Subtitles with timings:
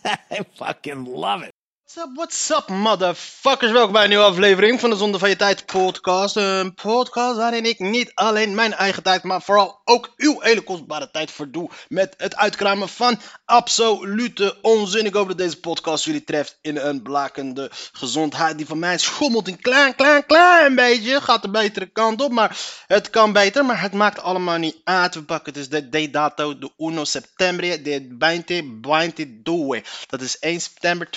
[0.30, 1.52] I fucking love it.
[1.94, 3.72] What's up, what's up, motherfuckers?
[3.72, 6.36] Welkom bij een nieuwe aflevering van de Zonde van Je Tijd podcast.
[6.36, 11.10] Een podcast waarin ik niet alleen mijn eigen tijd, maar vooral ook uw hele kostbare
[11.10, 15.06] tijd verdoe met het uitkramen van absolute onzin.
[15.06, 18.56] Ik hoop dat deze podcast jullie treft in een blakende gezondheid.
[18.56, 21.20] Die van mij schommelt een klein, klein, klein beetje.
[21.20, 23.64] Gaat de betere kant op, maar het kan beter.
[23.64, 25.14] Maar het maakt allemaal niet uit.
[25.14, 30.06] We pakken dus de de dato de 1 september de 2022.
[30.06, 31.10] Dat is 1 september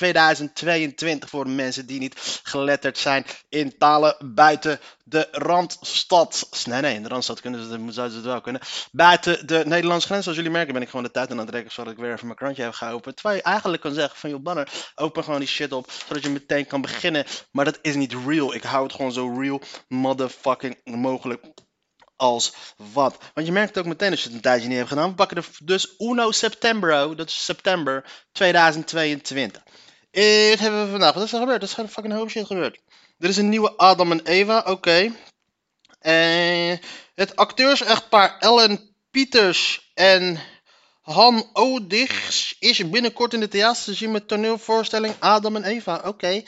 [0.64, 6.50] 2022 voor mensen die niet geletterd zijn in talen buiten de Randstad.
[6.66, 8.62] Nee, nee, in de Randstad kunnen ze, zouden ze het wel kunnen.
[8.92, 10.24] Buiten de Nederlandse grens.
[10.24, 12.26] Zoals jullie merken ben ik gewoon de tijd aan het trekken zodat ik weer even
[12.26, 13.16] mijn krantje heb geopend.
[13.16, 16.30] Terwijl je eigenlijk kan zeggen van, joh banner, open gewoon die shit op, zodat je
[16.30, 17.26] meteen kan beginnen.
[17.52, 18.54] Maar dat is niet real.
[18.54, 21.42] Ik hou het gewoon zo real motherfucking mogelijk
[22.16, 23.18] als wat.
[23.34, 25.10] Want je merkt ook meteen als je het een tijdje niet hebt gedaan.
[25.10, 29.64] We pakken er dus 1 september, dat is september 2022.
[30.14, 31.14] Wat hebben we vandaag?
[31.14, 31.62] Wat is er gebeurd?
[31.62, 32.80] Er is gewoon fucking hoop shit gebeurd.
[33.20, 35.12] Er is een nieuwe Adam en Eva, oké.
[36.00, 36.78] Eh,
[37.16, 40.40] het acteurs-echtpaar Ellen Pieters en
[41.02, 46.02] Han Odigs is binnenkort in de theaters te zien met toneelvoorstelling Adam en Eva.
[46.06, 46.44] Oké.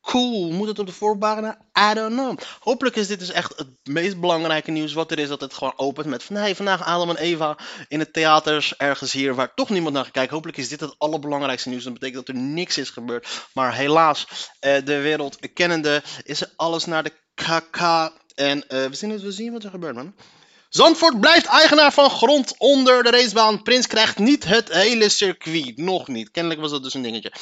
[0.00, 0.50] Cool.
[0.50, 1.58] Moet het op de voorpagina?
[1.90, 2.38] I don't know.
[2.60, 5.28] Hopelijk is dit dus echt het meest belangrijke nieuws wat er is.
[5.28, 9.12] Dat het gewoon opent met van hey, vandaag Adam en Eva in de theaters ergens
[9.12, 10.32] hier waar toch niemand naar kijkt.
[10.32, 11.84] Hopelijk is dit het allerbelangrijkste nieuws.
[11.84, 13.46] Dat betekent dat er niks is gebeurd.
[13.54, 14.26] Maar helaas,
[14.60, 17.80] eh, de wereld kennende is alles naar de kk.
[18.34, 20.14] En eh, we, zien het, we zien wat er gebeurt man.
[20.68, 23.62] Zandvoort blijft eigenaar van grond onder de racebaan.
[23.62, 25.76] Prins krijgt niet het hele circuit.
[25.76, 26.30] Nog niet.
[26.30, 27.32] Kennelijk was dat dus een dingetje.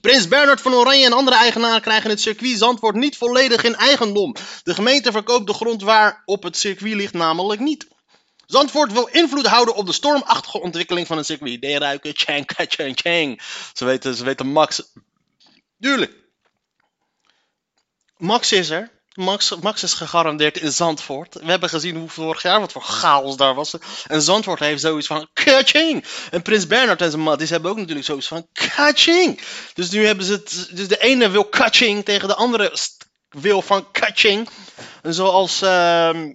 [0.00, 4.34] Prins Bernard van Oranje en andere eigenaren krijgen het circuit Zandvoort niet volledig in eigendom.
[4.62, 7.88] De gemeente verkoopt de grond waar op het circuit ligt namelijk niet.
[8.46, 11.60] Zandvoort wil invloed houden op de stormachtige ontwikkeling van het circuit.
[11.60, 13.40] De ruiken, chang, chang, chang.
[13.72, 14.82] Ze weten, ze weten Max.
[15.80, 16.12] Tuurlijk.
[18.16, 18.97] Max is er.
[19.18, 21.34] Max, Max is gegarandeerd in Zandvoort.
[21.34, 23.74] We hebben gezien hoe vorig jaar wat voor chaos daar was.
[24.06, 26.04] En Zandvoort heeft zoiets van kaching.
[26.30, 29.40] En Prins Bernard en zijn matties hebben ook natuurlijk zoiets van kaching.
[29.74, 30.68] Dus nu hebben ze het.
[30.72, 32.72] Dus de ene wil kaching tegen de andere
[33.28, 34.48] wil van kaching.
[35.02, 35.62] En zoals.
[35.62, 36.32] ehm,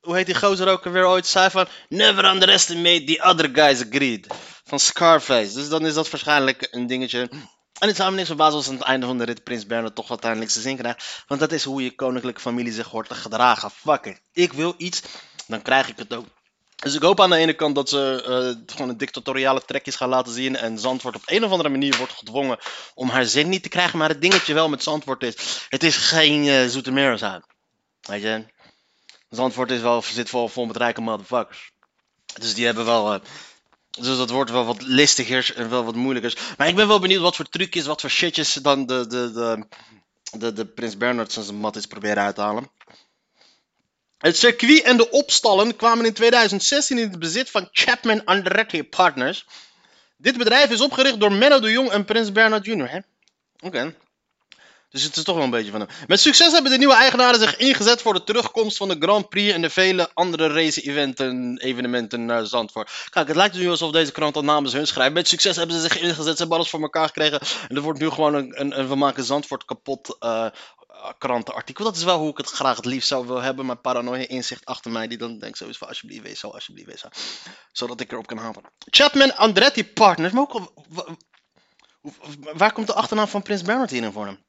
[0.00, 1.66] hoe heet die gozer ook alweer ooit zei van.
[1.88, 4.26] Never underestimate the other guy's greed.
[4.64, 5.54] Van Scarface.
[5.54, 7.28] Dus dan is dat waarschijnlijk een dingetje.
[7.84, 9.94] En het zou me niks verbazen als aan het einde van de rit Prins Bernard
[9.94, 11.24] toch uiteindelijk zijn zin krijgt.
[11.26, 13.70] Want dat is hoe je koninklijke familie zich hoort te gedragen.
[13.70, 14.20] Fuck it.
[14.32, 15.02] Ik wil iets,
[15.46, 16.26] dan krijg ik het ook.
[16.76, 20.08] Dus ik hoop aan de ene kant dat ze eh, gewoon een dictatoriale trekjes gaan
[20.08, 20.56] laten zien.
[20.56, 22.58] En Zandvoort op een of andere manier wordt gedwongen
[22.94, 23.98] om haar zin niet te krijgen.
[23.98, 27.42] Maar het dingetje wel met Zandvoort is, het is geen eh Zoetermeer.
[28.00, 28.44] Weet je.
[29.28, 31.72] Zandvoort is wel, zit vol, vol met rijke motherfuckers.
[32.40, 33.12] Dus die hebben wel...
[33.12, 33.20] eh,
[34.00, 36.54] dus dat wordt wel wat listiger en wel wat moeilijker.
[36.56, 39.66] Maar ik ben wel benieuwd wat voor trucjes, wat voor shitjes dan de, de, de,
[40.38, 42.70] de, de Prins Bernard zijn matties proberen uit te halen.
[44.18, 49.46] Het circuit en de opstallen kwamen in 2016 in het bezit van Chapman Andretti Partners.
[50.16, 53.04] Dit bedrijf is opgericht door Menno de Jong en Prins Bernard Jr.
[53.60, 53.94] Oké.
[54.94, 55.88] Dus het is toch wel een beetje van hem.
[56.06, 59.52] Met succes hebben de nieuwe eigenaren zich ingezet voor de terugkomst van de Grand Prix
[59.52, 62.90] en de vele andere race-eventen evenementen naar Zandvoort.
[63.10, 65.14] Kijk, het lijkt nu alsof deze krant al namens hun schrijft.
[65.14, 67.40] Met succes hebben ze zich ingezet, ze hebben alles voor elkaar gekregen.
[67.68, 70.46] En er wordt nu gewoon een, een, we maken Zandvoort kapot eh,
[71.18, 71.84] krantenartikel.
[71.84, 73.66] Dat is wel hoe ik het graag het liefst zou willen hebben.
[73.66, 77.00] Mijn paranoia inzicht achter mij die dan denkt sowieso van alsjeblieft wees zo, alsjeblieft wees
[77.00, 77.08] zo.
[77.72, 78.62] Zodat ik erop kan halen.
[78.78, 80.32] Chapman Andretti Partners.
[80.32, 80.72] Maar ook,
[82.54, 84.44] waar komt de achternaam van Prins Bernard hier in voor hem?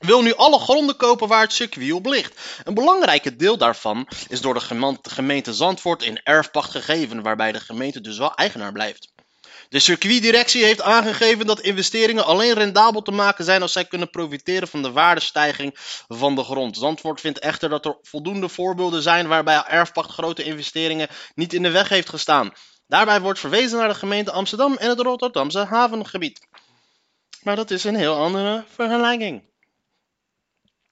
[0.00, 2.40] Wil nu alle gronden kopen waar het circuit op ligt.
[2.64, 8.00] Een belangrijke deel daarvan is door de gemeente Zandvoort in erfpacht gegeven, waarbij de gemeente
[8.00, 9.12] dus wel eigenaar blijft.
[9.68, 14.68] De circuitdirectie heeft aangegeven dat investeringen alleen rendabel te maken zijn als zij kunnen profiteren
[14.68, 15.76] van de waardestijging
[16.08, 16.76] van de grond.
[16.76, 21.70] Zandvoort vindt echter dat er voldoende voorbeelden zijn waarbij erfpacht grote investeringen niet in de
[21.70, 22.52] weg heeft gestaan.
[22.86, 26.46] Daarbij wordt verwezen naar de gemeente Amsterdam en het Rotterdamse havengebied.
[27.42, 29.49] Maar dat is een heel andere vergelijking.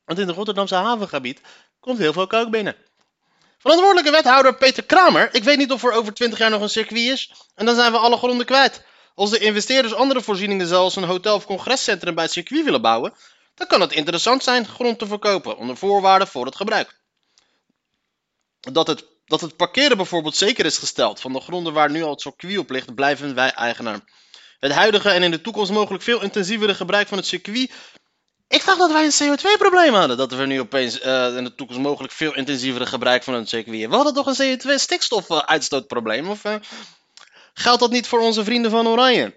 [0.08, 1.40] Want in het Rotterdamse havengebied
[1.80, 2.76] komt heel veel kook binnen.
[3.58, 5.34] Verantwoordelijke wethouder Peter Kramer.
[5.34, 7.32] Ik weet niet of er over 20 jaar nog een circuit is.
[7.54, 8.84] En dan zijn we alle gronden kwijt.
[9.14, 13.14] Als de investeerders andere voorzieningen zoals een hotel of congrescentrum bij het circuit willen bouwen,
[13.54, 17.00] dan kan het interessant zijn grond te verkopen onder voorwaarden voor het gebruik.
[18.60, 22.10] Dat het, dat het parkeren bijvoorbeeld zeker is gesteld van de gronden waar nu al
[22.10, 24.00] het circuit op ligt, blijven wij eigenaar.
[24.58, 27.70] Het huidige en in de toekomst mogelijk veel intensievere gebruik van het circuit.
[28.48, 30.16] Ik dacht dat wij een CO2-probleem hadden.
[30.16, 33.88] Dat we nu opeens eh, in de toekomst mogelijk veel intensievere gebruik van het circuit.
[33.88, 36.28] We hadden toch een CO2-stikstofuitstootprobleem?
[36.28, 36.54] Of eh,
[37.54, 39.34] geldt dat niet voor onze vrienden van Oranje?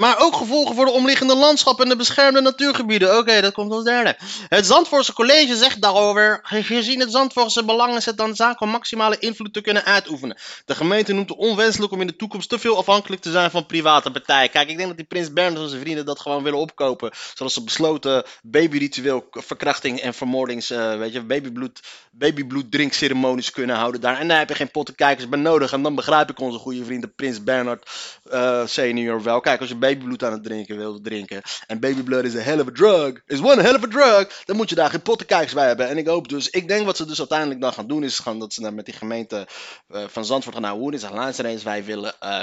[0.00, 3.18] Maar ook gevolgen voor de omliggende landschap en de beschermde natuurgebieden.
[3.18, 4.16] Oké, dat komt als derde.
[4.48, 9.18] Het Zandvoortse College zegt daarover: gezien het Zandvoortse belang is het dan zaak om maximale
[9.18, 10.36] invloed te kunnen uitoefenen.
[10.64, 13.66] De gemeente noemt het onwenselijk om in de toekomst te veel afhankelijk te zijn van
[13.66, 14.50] private partijen.
[14.50, 17.10] Kijk, ik denk dat die Prins Bernhard en zijn vrienden dat gewoon willen opkopen.
[17.34, 21.80] Zodat ze besloten babyritueel, verkrachting en vermoordings, uh, weet je, babybloed,
[22.10, 24.18] babybloeddrinkceremonies kunnen houden daar.
[24.18, 25.72] En daar heb je geen pottenkijkers bij nodig.
[25.72, 27.90] En dan begrijp ik onze goede vrienden Prins Bernhard
[28.32, 29.40] uh, senior wel.
[29.40, 31.42] Kijk, als je babybloed aan het drinken wil drinken.
[31.66, 33.22] En babyblood is een hell of a drug.
[33.26, 34.42] Is one hell of a drug.
[34.44, 35.88] Dan moet je daar geen pottenkijkers bij hebben.
[35.88, 38.38] En ik hoop dus, ik denk wat ze dus uiteindelijk dan gaan doen, is gaan
[38.38, 39.48] dat ze met die gemeente
[39.88, 40.92] uh, van Zandvoort gaan houden.
[40.92, 42.42] En zeggen, luister eens, wij willen uh,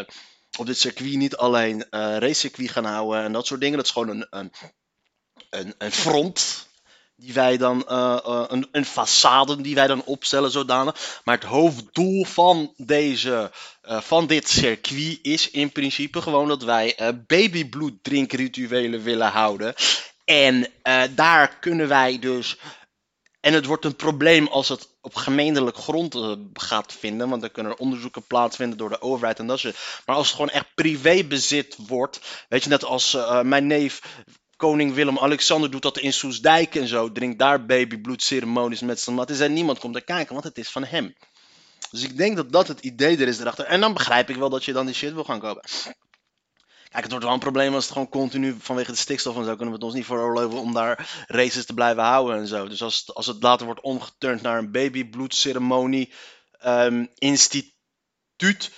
[0.59, 3.77] op dit circuit niet alleen uh, racecircuit gaan houden en dat soort dingen.
[3.77, 4.51] Dat is gewoon een, een,
[5.49, 6.65] een, een front
[7.15, 11.21] die wij dan, een, een façade die wij dan opstellen zodanig.
[11.23, 13.51] Maar het hoofddoel van deze,
[13.87, 16.95] uh, van dit circuit is in principe gewoon dat wij
[17.27, 19.73] babybloeddrinkrituelen willen houden.
[20.25, 20.67] En
[21.15, 22.57] daar kunnen wij dus,
[23.39, 26.15] en het wordt een probleem als het op gemeentelijk grond
[26.53, 29.77] gaat vinden, want dan kunnen er onderzoeken plaatsvinden door de overheid en dat soort.
[30.05, 34.01] Maar als het gewoon echt privébezit wordt, weet je net als mijn neef
[34.55, 37.11] koning Willem-Alexander doet dat in Soesdijk en zo.
[37.11, 39.29] Drinkt daar babybloedceremonies met zijn mat.
[39.29, 41.15] En niemand komt er kijken, want het is van hem.
[41.91, 43.65] Dus ik denk dat dat het idee er is erachter.
[43.65, 45.63] En dan begrijp ik wel dat je dan die shit wil gaan kopen.
[46.89, 49.49] Kijk, het wordt wel een probleem als het gewoon continu vanwege de stikstof en zo
[49.49, 52.67] kunnen we het ons niet veroorloven om daar races te blijven houden en zo.
[52.67, 56.13] Dus als het, als het later wordt omgeturnd naar een babybloedceremonie
[56.65, 58.71] um, instituut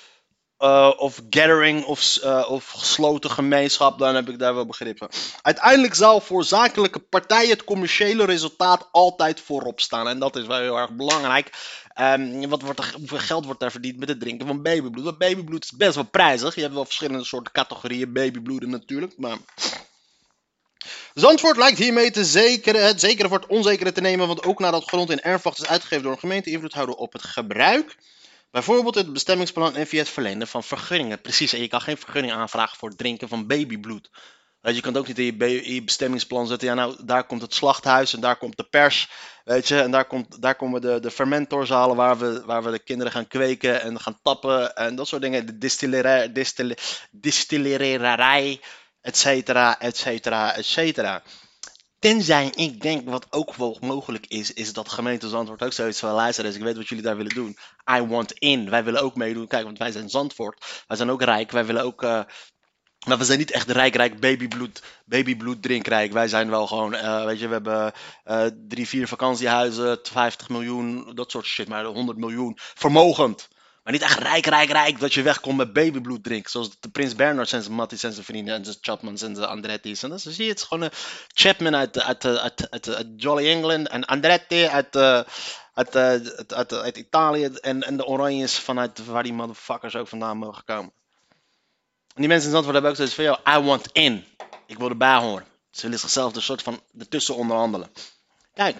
[0.59, 5.09] uh, of gathering of, uh, of gesloten gemeenschap, dan heb ik daar wel begrip van.
[5.41, 10.07] Uiteindelijk zal voor zakelijke partijen het commerciële resultaat altijd voorop staan.
[10.07, 11.51] En dat is wel heel erg belangrijk.
[12.01, 15.03] Um, wat wordt er, hoeveel geld wordt daar verdiend met het drinken van babybloed?
[15.03, 16.55] Want babybloed is best wel prijzig.
[16.55, 19.13] Je hebt wel verschillende soorten categorieën babybloeden natuurlijk.
[19.17, 19.37] Maar...
[21.13, 24.27] Zandvoort lijkt hiermee te zekeren, het zekere voor het onzekere te nemen.
[24.27, 27.23] Want ook nadat grond in erfwacht is uitgegeven door een gemeente invloed houden op het
[27.23, 27.95] gebruik.
[28.51, 31.21] Bijvoorbeeld het bestemmingsplan en via het verlenen van vergunningen.
[31.21, 34.09] Precies, en je kan geen vergunning aanvragen voor het drinken van babybloed.
[34.61, 36.67] je kan ook niet in je, in je, bestemmingsplan zetten.
[36.67, 39.09] Ja, nou, daar komt het slachthuis en daar komt de pers.
[39.43, 42.83] Weet je, en daar, komt, daar komen de, de fermentorzalen waar we, waar we de
[42.83, 45.45] kinderen gaan kweken en gaan tappen en dat soort dingen.
[45.45, 46.73] De distillerij, distil,
[47.11, 48.61] distillererij,
[49.01, 51.23] et cetera, et cetera, et cetera.
[51.99, 56.49] Tenzij ik denk wat ook mogelijk is, is dat gemeente Zandvoort ook zoiets van luisteren.
[56.49, 57.57] Dus ik weet wat jullie daar willen doen.
[57.97, 58.69] I want in.
[58.69, 59.47] Wij willen ook meedoen.
[59.47, 60.83] Kijk, want wij zijn Zandvoort.
[60.87, 61.51] Wij zijn ook rijk.
[61.51, 62.03] Wij willen ook.
[62.03, 62.21] Uh,
[63.07, 66.11] maar we zijn niet echt rijk, rijk, babybloed, babybloed drinkrijk.
[66.11, 67.93] Wij zijn wel gewoon, uh, weet je, we hebben
[68.25, 73.47] uh, drie, vier vakantiehuizen, 50 miljoen, dat soort shit, maar 100 miljoen vermogend.
[73.89, 76.51] Maar niet echt rijk, rijk, rijk, dat je wegkomt met babybloed drinken.
[76.51, 79.47] Zoals de Prins Bernard en zijn Matties en zijn vrienden en zijn Chapmans en zijn
[79.47, 80.03] Andretti's.
[80.03, 80.91] En dan zie je, het gewoon een
[81.33, 82.25] Chapman uit, uit,
[82.71, 85.21] uit, Jolly England en Andretti uit, uh,
[85.73, 87.45] uit, uit, uit, uit, Italië.
[87.45, 90.91] En, en de Oranjes vanuit waar die motherfuckers ook vandaan mogen komen.
[92.13, 94.25] En die mensen in Zandvoort hebben ook zoiets van, yo, I want in.
[94.65, 95.45] Ik wil erbij horen.
[95.71, 97.91] Ze willen zichzelf een soort van ertussen onderhandelen.
[98.53, 98.75] Kijk,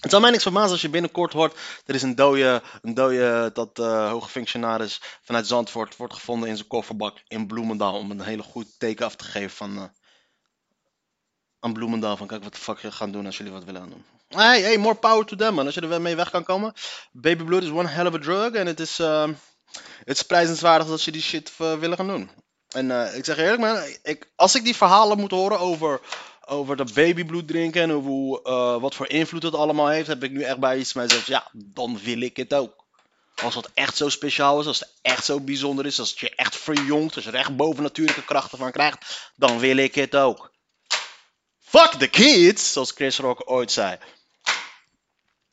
[0.00, 3.50] het zal mij niks verbazen als je binnenkort hoort, er is een dode, een dode
[3.54, 7.98] dat, uh, hoge functionaris vanuit Zandvoort wordt gevonden in zijn kofferbak in Bloemendaal.
[7.98, 9.82] Om een hele goed teken af te geven van, uh,
[11.60, 12.16] aan Bloemendaal.
[12.16, 14.04] Van kijk wat de fuck je gaan doen als jullie wat willen doen.
[14.28, 15.66] Hey, hey, more power to them man.
[15.66, 16.72] Als je er mee weg kan komen.
[17.12, 18.52] Baby blood is one hell of a drug.
[18.52, 19.28] En het is, uh,
[20.04, 22.30] het is prijzenswaardig dat ze die shit willen gaan doen.
[22.66, 26.00] En ik zeg eerlijk man, ik, als ik die verhalen moet horen over
[26.48, 30.30] over dat babybloed drinken en hoe, uh, wat voor invloed het allemaal heeft, heb ik
[30.30, 30.94] nu echt bij iets.
[31.26, 32.84] Ja, dan wil ik het ook.
[33.42, 36.34] Als dat echt zo speciaal is, als het echt zo bijzonder is, als het je
[36.34, 40.52] echt verjongt, als je er echt bovennatuurlijke krachten van krijgt, dan wil ik het ook.
[41.58, 43.98] Fuck the kids, zoals Chris Rock ooit zei.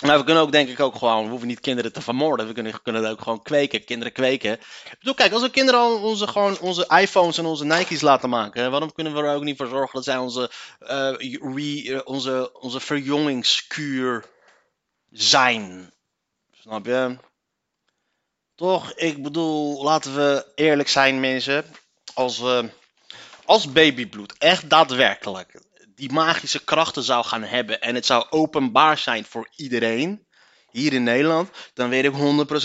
[0.03, 2.48] Maar we kunnen ook denk ik ook gewoon, we hoeven niet kinderen te vermoorden.
[2.48, 4.51] We kunnen, kunnen ook gewoon kweken, kinderen kweken.
[4.51, 8.29] Ik bedoel, kijk, als we kinderen al onze, gewoon onze iPhones en onze Nike's laten
[8.29, 11.13] maken, waarom kunnen we er ook niet voor zorgen dat zij onze, uh,
[11.55, 14.25] re, onze, onze verjongingskuur
[15.10, 15.93] zijn?
[16.51, 17.17] Snap je?
[18.55, 21.65] Toch, ik bedoel, laten we eerlijk zijn mensen.
[22.13, 22.63] als, eh,
[23.45, 25.62] als babybloed echt daadwerkelijk
[25.95, 30.25] die magische krachten zou gaan hebben en het zou openbaar zijn voor iedereen
[30.71, 32.13] hier in Nederland, dan weet ik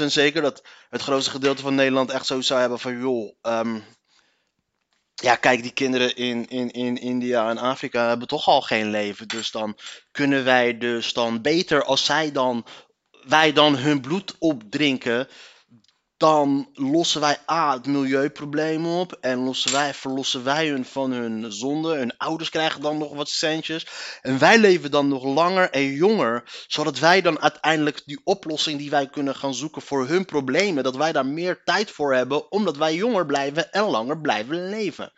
[0.03, 3.81] 100% zeker dat het grootste gedeelte van Nederland echt zo zou hebben van joh, ehm,
[5.15, 9.29] ja kijk die kinderen in, in, in India en Afrika hebben toch al geen leven,
[9.29, 9.79] dus dan
[10.11, 12.67] kunnen wij dus dan beter als zij dan,
[13.23, 15.29] wij dan hun bloed opdrinken,
[16.19, 19.13] dan lossen wij A, het milieuprobleem op.
[19.21, 21.97] En lossen wij, verlossen wij hun van hun zonde.
[21.97, 23.87] Hun ouders krijgen dan nog wat centjes.
[24.23, 26.65] En wij leven dan nog langer en jonger.
[26.67, 30.85] Zodat wij dan uiteindelijk die oplossing die wij kunnen gaan zoeken voor hun problemen.
[30.85, 32.53] Dat wij daar meer tijd voor hebben.
[32.53, 35.13] Omdat wij jonger blijven en langer blijven leven.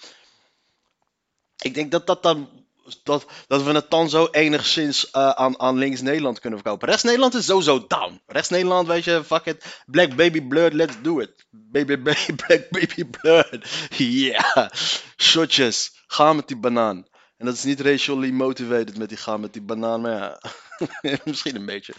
[1.62, 2.59] Ik denk dat dat dan
[3.02, 6.88] dat, dat we het dan zo enigszins uh, aan, aan links-Nederland kunnen verkopen.
[6.88, 8.20] Rechts-Nederland is sowieso down.
[8.26, 9.82] Rechts-Nederland, weet je, fuck it.
[9.86, 11.46] Black baby blood, let's do it.
[11.50, 13.66] Baby, baby, black baby blood.
[13.96, 14.68] Yeah.
[15.16, 15.92] Shotjes.
[16.06, 17.06] Ga met die banaan.
[17.36, 20.38] En dat is niet racially motivated met die ga met die banaan, maar ja.
[21.24, 21.94] Misschien een beetje.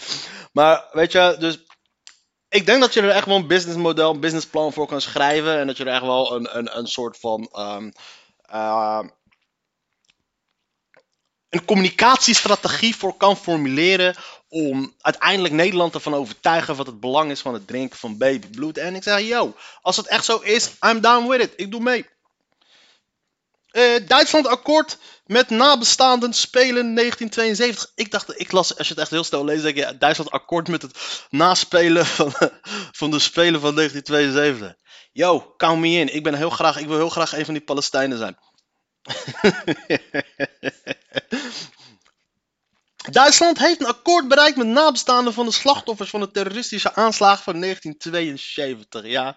[0.52, 1.64] Maar weet je, dus
[2.50, 5.58] ik denk dat je er echt wel een businessmodel, een businessplan voor kan schrijven.
[5.58, 7.50] En dat je er echt wel een, een, een soort van.
[7.60, 7.92] Um,
[8.54, 9.04] uh,
[11.52, 14.16] een communicatiestrategie voor kan formuleren
[14.50, 18.78] om uiteindelijk Nederland ervan overtuigen wat het belang is van het drinken van babybloed.
[18.78, 21.54] En ik zeg, yo, als het echt zo is, I'm down with it.
[21.56, 22.06] Ik doe mee.
[23.72, 27.92] Uh, Duitsland akkoord met nabestaanden spelen 1972.
[27.96, 30.68] Ik dacht, ik las, als je het echt heel snel leest, denk je, Duitsland akkoord
[30.68, 30.98] met het
[31.30, 32.34] naspelen van,
[33.00, 34.76] van de spelen van 1972.
[35.12, 36.16] Yo, count me in.
[36.16, 38.38] Ik ben heel graag, ik wil heel graag een van die Palestijnen zijn.
[43.10, 47.60] Duitsland heeft een akkoord bereikt met nabestaanden van de slachtoffers van de terroristische aanslag van
[47.60, 49.06] 1972.
[49.06, 49.36] Ja,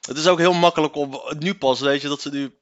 [0.00, 2.54] het is ook heel makkelijk om nu pas, weet je, dat ze nu.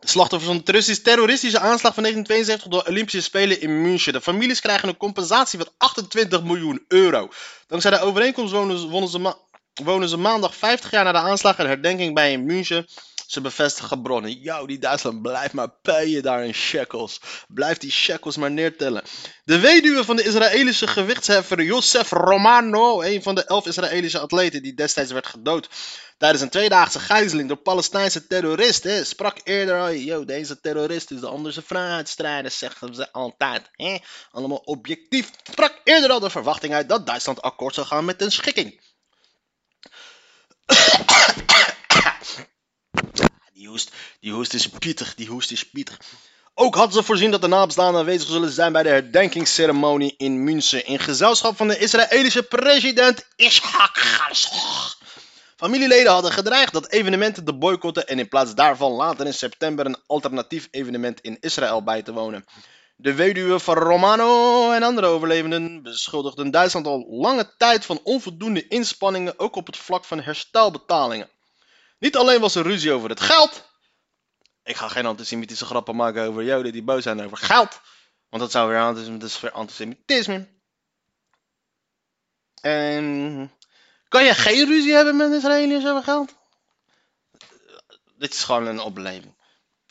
[0.00, 4.12] De slachtoffers van de terroristische aanslag van 1972 door Olympische Spelen in München.
[4.12, 7.30] De families krijgen een compensatie van 28 miljoen euro.
[7.66, 8.78] Dankzij de overeenkomst wonen
[9.10, 9.34] ze,
[9.84, 12.86] wonen ze maandag 50 jaar na de aanslag en herdenking bij in München.
[13.28, 14.40] Ze bevestigen bronnen.
[14.40, 17.20] Yo, die Duitsland blijft maar payen daar in shekels.
[17.48, 19.02] Blijf die shekels maar neertellen.
[19.44, 24.74] De weduwe van de Israëlische gewichtsheffer Yosef Romano, een van de elf Israëlische atleten die
[24.74, 25.68] destijds werd gedood
[26.18, 31.26] tijdens een tweedaagse gijzeling door Palestijnse terroristen, sprak eerder al, yo, deze terrorist is de
[31.26, 33.70] andere vrijheidsstrijder, zeggen ze altijd.
[33.72, 33.98] Hè?
[34.30, 35.30] Allemaal objectief.
[35.50, 38.80] Sprak eerder al de verwachting uit dat Duitsland akkoord zou gaan met een schikking.
[43.52, 43.90] Die hoest,
[44.20, 45.98] die hoest is pietig, die hoest is pietig.
[46.54, 50.86] Ook hadden ze voorzien dat de nabestaanden aanwezig zullen zijn bij de herdenkingsceremonie in München
[50.86, 54.98] in gezelschap van de Israëlische president Ishak Herzog.
[55.56, 60.02] Familieleden hadden gedreigd dat evenementen te boycotten en in plaats daarvan later in september een
[60.06, 62.44] alternatief evenement in Israël bij te wonen.
[62.96, 69.38] De weduwe van Romano en andere overlevenden beschuldigden Duitsland al lange tijd van onvoldoende inspanningen,
[69.38, 71.28] ook op het vlak van herstelbetalingen.
[71.98, 73.64] Niet alleen was er ruzie over het geld.
[74.62, 77.80] Ik ga geen antisemitische grappen maken over joden die boos zijn over geld.
[78.28, 80.48] Want dat zou weer, antisemitisme, weer antisemitisme.
[82.60, 83.52] En
[84.08, 86.34] kan je geen ruzie hebben met Israëliërs over geld?
[88.16, 89.36] Dit is gewoon een opleving.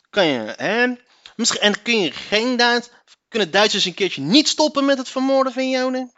[0.10, 1.00] Kan je, en,
[1.36, 2.90] misschien, en kun je geen Duits,
[3.28, 6.12] kunnen Duitsers een keertje niet stoppen met het vermoorden van Joden?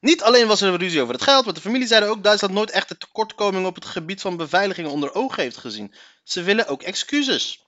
[0.00, 2.54] Niet alleen was er een ruzie over het geld, maar de familie zeiden ook Duitsland
[2.54, 5.94] nooit echt de tekortkoming op het gebied van beveiliging onder ogen heeft gezien.
[6.24, 7.66] Ze willen ook excuses.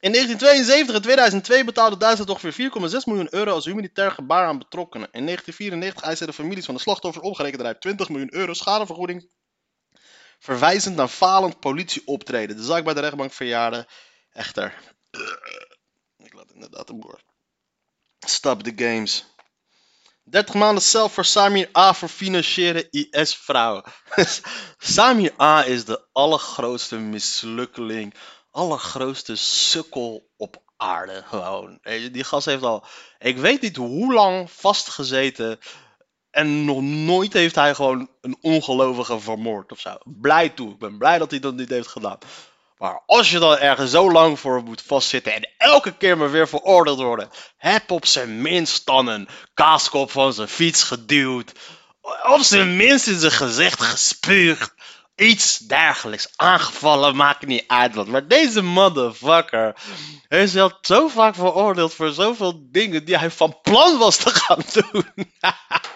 [0.00, 5.08] In 1972 en 2002 betaalde Duitsland ongeveer 4,6 miljoen euro als humanitair gebaar aan betrokkenen.
[5.12, 9.30] In 1994 eisten de families van de slachtoffers omgerekend eruit 20 miljoen euro schadevergoeding.
[10.38, 12.56] Verwijzend naar falend politieoptreden.
[12.56, 13.88] De zaak bij de rechtbank verjaarde
[14.32, 14.74] echter.
[16.16, 17.20] Ik laat inderdaad een boer.
[18.18, 19.33] Stop the games.
[20.24, 23.84] 30 maanden cel voor Samir A voor financieren IS-vrouwen.
[24.78, 28.14] Samir A is de allergrootste mislukkeling,
[28.50, 31.22] allergrootste sukkel op aarde.
[31.26, 31.78] Gewoon.
[32.12, 32.84] Die gast heeft al,
[33.18, 35.58] ik weet niet hoe lang vastgezeten.
[36.30, 39.96] En nog nooit heeft hij gewoon een ongelovige vermoord of zo.
[40.04, 40.72] Blij toe.
[40.72, 42.18] Ik ben blij dat hij dat niet heeft gedaan.
[42.84, 46.48] Maar als je dan ergens zo lang voor moet vastzitten en elke keer maar weer
[46.48, 51.52] veroordeeld worden, heb op zijn minst dan een kaaskop van zijn fiets geduwd,
[52.22, 54.74] op zijn minst in zijn gezicht gespuugd,
[55.16, 58.06] iets dergelijks aangevallen, maakt niet uit wat.
[58.06, 59.74] Maar deze motherfucker
[60.28, 64.62] is al zo vaak veroordeeld voor zoveel dingen die hij van plan was te gaan
[64.72, 65.32] doen.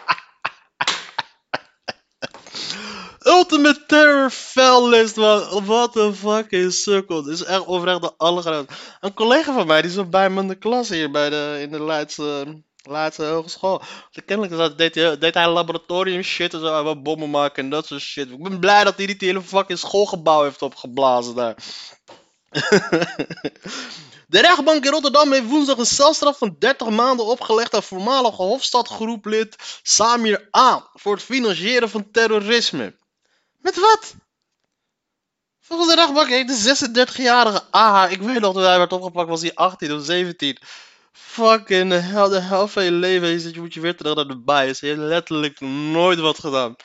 [3.28, 5.64] ultimate terror fell list, man.
[5.64, 7.22] What the fucking sukkel.
[7.22, 8.74] Dit is echt oprecht de allergrootste.
[9.00, 11.70] Een collega van mij, die zat bij me in de klas hier bij de, in
[11.70, 13.82] de Leidse, Leidse Hogeschool.
[14.24, 16.82] Kennelijk deed, hij, deed hij laboratorium shit en zo.
[16.82, 18.30] Wou bommen maken en dat soort shit.
[18.30, 21.56] Ik ben blij dat hij niet die hele fucking schoolgebouw heeft opgeblazen daar.
[24.28, 29.56] De rechtbank in Rotterdam heeft woensdag een celstraf van 30 maanden opgelegd aan voormalige Hofstadgroeplid
[29.82, 30.90] Samir A.
[30.94, 32.96] voor het financieren van terrorisme.
[33.58, 34.14] Met wat?
[35.60, 38.08] Volgens de rechtbank heeft de 36-jarige A.
[38.08, 40.58] Ik weet nog dat hij werd opgepakt, was hij 18 of 17.
[41.12, 44.26] Fucking hell, de helft van je leven is dat je moet je weer terug naar
[44.26, 44.80] de bias.
[44.80, 46.76] Hij heeft letterlijk nooit wat gedaan.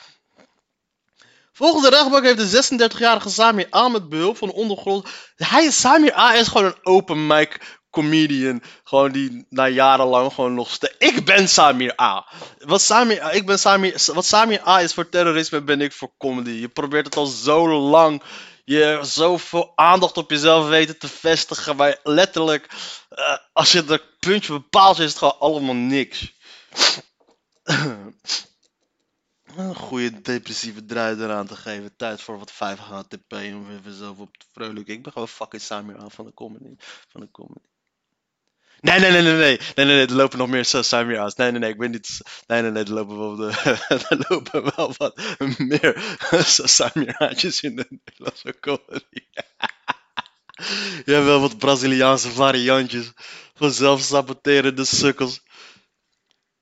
[1.52, 5.08] Volgens de rechtbank heeft de 36-jarige Samir A met behulp van ondergrond.
[5.36, 8.62] Hij, Samir A is gewoon een open mic comedian.
[8.84, 10.94] Gewoon die na jarenlang gewoon nog steeds.
[10.98, 12.26] Ik ben Samir A.
[12.58, 16.50] Wat Samir, ik ben Samir, wat Samir A is voor terrorisme, ben ik voor comedy.
[16.50, 18.22] Je probeert het al zo lang.
[18.64, 21.76] Je zoveel aandacht op jezelf weten te vestigen.
[21.76, 22.68] Maar letterlijk,
[23.08, 26.32] eh, als je dat puntje bepaalt, is het gewoon allemaal niks.
[29.56, 31.96] Een goede depressieve draai eraan te geven.
[31.96, 34.94] Tijd voor wat 5 HTP om even zelf op te vrolijken.
[34.94, 36.74] Ik ben gewoon fucking Samir aan van de comedy.
[37.08, 37.73] Van de comedy.
[38.80, 41.34] Nee, nee, nee, nee, nee, nee, nee, nee, er lopen nog meer Samir A's.
[41.34, 42.20] Nee, nee, nee, ik ben niet.
[42.46, 43.76] Nee, nee, nee, er lopen wel, de,
[44.28, 45.20] lopen wel wat
[45.58, 46.16] meer
[46.64, 49.26] Samir A'tjes in de Nederlandse comedy.
[51.04, 53.12] Je hebt wel wat Braziliaanse variantjes
[53.54, 55.40] van zelfsaboterende sukkels.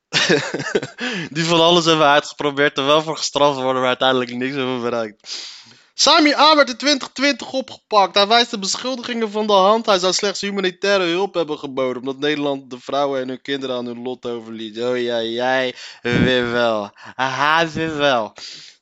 [1.35, 5.37] Die van alles hebben uitgeprobeerd, er wel voor gestraft worden, maar uiteindelijk niks hebben bereikt.
[5.95, 8.15] Sami A werd in 2020 opgepakt.
[8.15, 9.85] Hij wijst de beschuldigingen van de hand.
[9.85, 12.01] Hij zou slechts humanitaire hulp hebben geboden.
[12.01, 14.81] Omdat Nederland de vrouwen en hun kinderen aan hun lot overliet.
[14.81, 16.91] Oh ja, jij weer wel.
[17.15, 18.33] Aha, weer wel.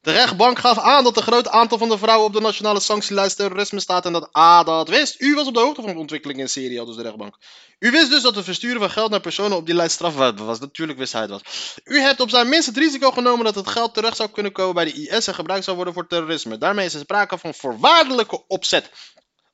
[0.02, 3.36] De rechtbank gaf aan dat een groot aantal van de vrouwen op de nationale sanctielijst
[3.38, 5.22] terrorisme staat en dat A dat wist.
[5.22, 7.38] U was op de hoogte van de ontwikkeling in Syrië, al dus de rechtbank.
[7.80, 10.60] U wist dus dat het versturen van geld naar personen op die lijst strafbaar was.
[10.60, 11.42] Natuurlijk wist hij was.
[11.84, 14.74] U hebt op zijn minst het risico genomen dat het geld terecht zou kunnen komen
[14.76, 16.58] bij de IS en gebruikt zou worden voor terrorisme.
[16.58, 18.90] Daarmee is er sprake van voorwaardelijke opzet.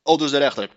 [0.04, 0.70] Al dus de rechter.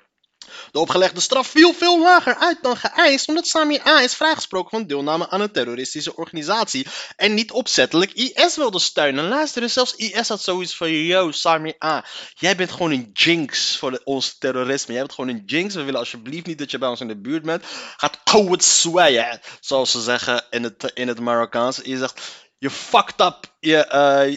[0.73, 4.03] De opgelegde straf viel veel lager uit dan geëist, omdat Samir A.
[4.03, 6.87] is vrijgesproken van deelname aan een terroristische organisatie
[7.17, 9.29] en niet opzettelijk IS wilde steunen.
[9.29, 12.05] Luister, zelfs IS had zoiets van: Yo, Samir A.
[12.35, 14.93] Jij bent gewoon een jinx voor ons terrorisme.
[14.93, 15.75] Jij bent gewoon een jinx.
[15.75, 17.65] We willen alsjeblieft niet dat je bij ons in de buurt bent.
[17.97, 21.81] Gaat kouwet zwaien, zoals ze zeggen in het, in het Marokkaans.
[21.85, 22.49] Je zegt.
[22.59, 23.55] Je fucked up.
[23.61, 23.87] Je,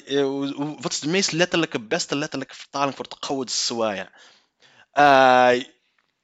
[0.06, 3.14] je, wat is de meest letterlijke, beste letterlijke vertaling voor het?
[4.94, 5.64] Uh,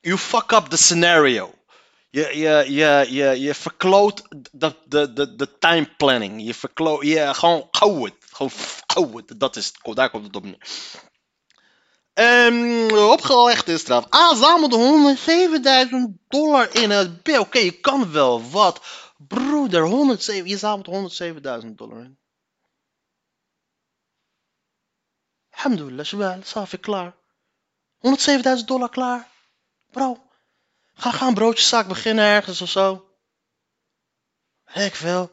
[0.01, 1.53] you fuck up the scenario.
[2.11, 6.43] Je, je, je, je, je verkloot de, de, de, de time planning.
[6.43, 8.07] Je verkloot, je, gewoon gauw.
[8.31, 8.51] Gewoon
[8.87, 9.21] gauw.
[9.37, 10.67] Dat is daar komt het op neer.
[12.13, 14.13] Um, opgelegde straf.
[14.13, 15.17] A zamelde
[16.17, 17.37] 107.000 dollar in het bill.
[17.37, 18.81] Oké, je kan wel wat.
[19.17, 21.21] Broeder, 107, je zamelt
[21.63, 22.17] 107.000 dollar in.
[25.49, 27.15] Alhamdulillah, safi, klaar.
[27.97, 29.27] 107.000 dollar klaar.
[29.91, 30.29] Bro,
[30.93, 33.05] ga, ga een broodjeszaak beginnen ergens of zo.
[34.73, 35.31] Ik veel.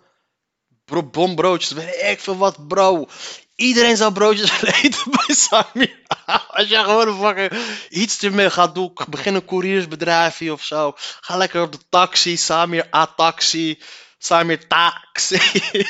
[0.84, 3.08] Bro, bombroodjes, weet ik veel wat, bro.
[3.54, 5.98] Iedereen zou broodjes eten bij Samir.
[6.56, 10.94] Als je gewoon een fucking iets ermee gaat doen, begin een couriersbedrijfje of zo.
[10.96, 13.78] Ga lekker op de taxi, Samir A-taxi,
[14.18, 15.40] Samir taxi.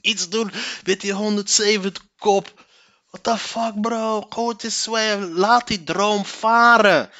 [0.00, 0.52] iets doen
[0.84, 2.64] met die 107 kop.
[3.10, 4.26] What the fuck, bro?
[4.28, 5.18] Go to swear.
[5.18, 7.10] Laat die droom varen.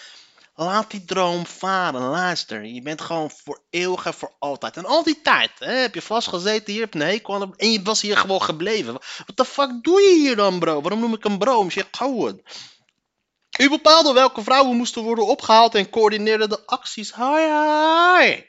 [0.54, 2.02] Laat die droom varen.
[2.02, 4.76] Luister, je bent gewoon voor eeuwig en voor altijd.
[4.76, 8.00] En al die tijd hè, heb je vastgezeten hier, heb een hekel en je was
[8.00, 8.92] hier gewoon gebleven.
[8.92, 10.80] What the fuck doe je hier dan, bro?
[10.80, 11.66] Waarom noem ik een bro?
[11.68, 12.42] Je gewoon.
[13.58, 17.10] U bepaalde welke vrouwen moesten worden opgehaald en coördineerde de acties.
[17.10, 18.44] Hoi, hoi.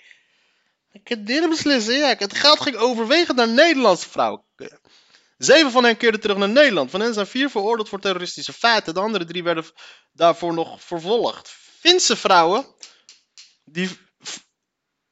[0.92, 2.16] Ik heb dit beslissen, ja.
[2.18, 4.44] Het geld ging overwegend naar Nederlandse vrouwen.
[5.44, 6.92] Zeven van hen keerden terug naar Nederland.
[6.92, 8.94] Van hen zijn vier veroordeeld voor terroristische feiten.
[8.94, 9.66] De andere drie werden
[10.12, 11.50] daarvoor nog vervolgd.
[11.80, 12.66] Finse vrouwen,
[13.64, 13.90] die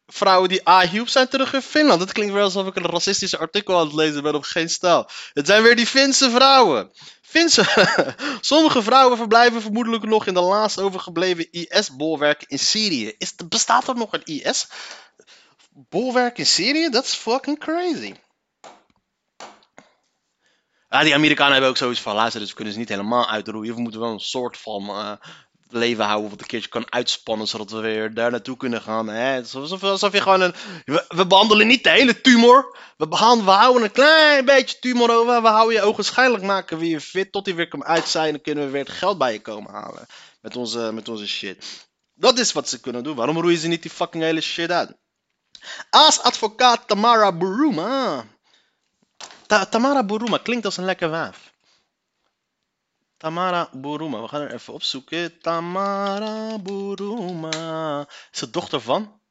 [0.07, 2.01] vrouwen die A-hielp zijn terug in Finland.
[2.01, 5.09] Het klinkt wel alsof ik een racistische artikel aan het lezen ben op geen stijl.
[5.33, 6.91] Het zijn weer die Finse vrouwen.
[7.21, 7.95] Finse.
[8.41, 13.13] Sommige vrouwen verblijven vermoedelijk nog in de laatst overgebleven IS-bolwerken in Syrië.
[13.17, 16.89] Is, bestaat er nog een IS-bolwerk in Syrië?
[16.89, 18.13] Dat is fucking crazy.
[20.89, 23.75] Ja, die Amerikanen hebben ook zoiets van, luister, dus we kunnen ze niet helemaal uitroeien.
[23.75, 25.12] We moeten wel een soort van uh,
[25.69, 29.08] leven houden wat een keertje kan uitspannen, zodat we weer daar naartoe kunnen gaan.
[29.08, 29.38] Hè?
[29.38, 30.54] Alsof, alsof je gewoon een.
[30.86, 32.78] We, we behandelen niet de hele tumor.
[32.97, 35.41] We, behandelen, we houden een klein beetje tumor over.
[35.41, 38.32] We houden je ogenschijnlijk maken wie je fit tot die weer kan uit zijn.
[38.32, 40.08] Dan kunnen we weer het geld bij je komen halen.
[40.41, 41.88] Met onze, met onze shit.
[42.13, 43.15] Dat is wat ze kunnen doen.
[43.15, 44.97] Waarom roeien ze niet die fucking hele shit uit?
[45.89, 48.25] Als advocaat Tamara Buruma.
[49.49, 51.53] Ta- Tamara Buruma klinkt als een lekker wijf.
[53.17, 55.39] Tamara Buruma, we gaan er even opzoeken.
[55.39, 58.07] Tamara Buruma.
[58.31, 59.21] Is het dochter van?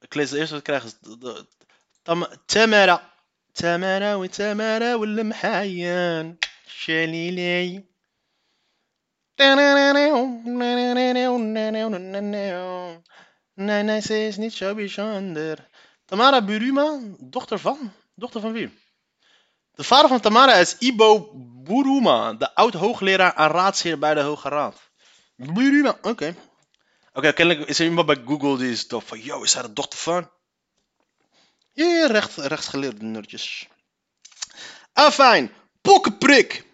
[0.00, 0.84] Ik lees het eerst wat ik krijg.
[2.02, 3.12] Tam- Tamara.
[3.52, 6.38] Tamara wa Tamara mhayan.
[6.66, 7.86] Shalilay.
[13.54, 15.68] Nee, nee, ze is niet zo bijzonder.
[16.04, 17.92] Tamara Buruma, dochter van?
[18.18, 18.78] Dochter van wie?
[19.74, 21.30] De vader van Tamara is Ibo
[21.64, 24.80] Buruma, de oud-hoogleraar en raadsheer bij de Hoge Raad.
[25.34, 26.36] Buruma, oké.
[27.12, 29.72] Oké, kennelijk is er iemand bij Google die is toch van, yo, is hij de
[29.72, 30.30] dochter van?
[31.72, 33.68] Ja, ja, recht, rechtsgeleerde nerdjes.
[34.92, 35.52] Ah, fijn.
[35.80, 36.64] Pokkenprik.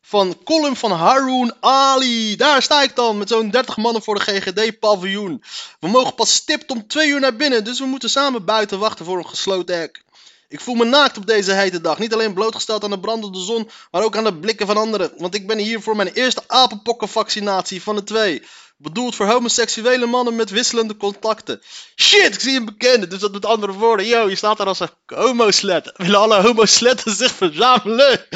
[0.00, 2.36] Van column van Haroon Ali.
[2.36, 5.42] Daar sta ik dan met zo'n 30 mannen voor de GGD-paviljoen.
[5.80, 9.04] We mogen pas stipt om twee uur naar binnen, dus we moeten samen buiten wachten
[9.04, 10.04] voor een gesloten hek.
[10.48, 11.98] Ik voel me naakt op deze hete dag.
[11.98, 15.12] Niet alleen blootgesteld aan de brandende zon, maar ook aan de blikken van anderen.
[15.16, 18.42] Want ik ben hier voor mijn eerste apenpokkenvaccinatie van de twee.
[18.76, 21.62] Bedoeld voor homoseksuele mannen met wisselende contacten.
[21.96, 23.06] Shit, ik zie een bekende.
[23.06, 24.06] Dus dat met andere woorden.
[24.06, 25.92] Yo, je staat daar als een homoslet.
[25.96, 28.26] Willen alle homosletten zich verzamelen?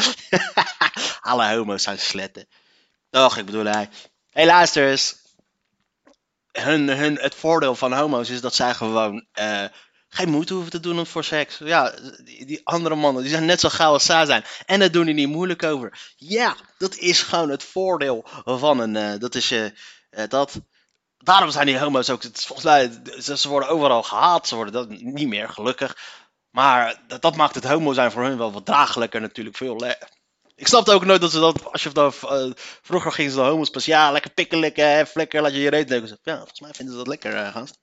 [1.21, 2.49] alle homo's zijn sletten.
[3.11, 3.89] Och, ik bedoel hij.
[4.31, 5.17] Hé, luister eens.
[6.53, 9.65] Hun, hun, het voordeel van homo's is dat zij gewoon eh,
[10.09, 11.59] geen moeite hoeven te doen voor seks.
[11.59, 11.95] Ja,
[12.25, 14.45] die, andere mannen die zijn net zo gauw als zij zijn.
[14.67, 16.13] En daar doen die niet moeilijk over.
[16.17, 18.97] Ja, dat is gewoon het voordeel van een.
[18.97, 19.51] eh, dat is.
[19.51, 20.61] eh, dat.
[21.19, 22.23] Daarom zijn die homo's ook.
[22.33, 22.91] Volgens mij,
[23.23, 24.49] ze, worden overal gehaat.
[24.49, 25.97] Ze worden dat niet meer, gelukkig.
[26.51, 29.57] Maar dat, dat maakt het homo zijn voor hun wel wat draaglijker natuurlijk.
[29.57, 29.77] Veel
[30.59, 33.85] ik snapte ook nooit dat ze dat, als je vroeger gingen ze de homo's pas,
[33.85, 36.19] ja, lekker pikken, likken, hè, flikker, laat je je reet neuken.
[36.23, 37.79] Ja, volgens mij vinden ze dat lekker, eh, gast.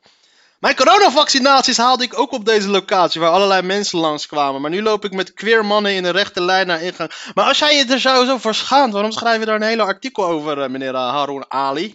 [0.66, 4.62] Mijn coronavaccinaties haalde ik ook op deze locatie, waar allerlei mensen langskwamen.
[4.62, 7.12] Maar nu loop ik met queer mannen in een rechte lijn naar ingang.
[7.34, 10.26] Maar als jij je er zo, voor schaamt, waarom schrijf je daar een hele artikel
[10.26, 11.94] over, eh, meneer eh, Haroon Ali?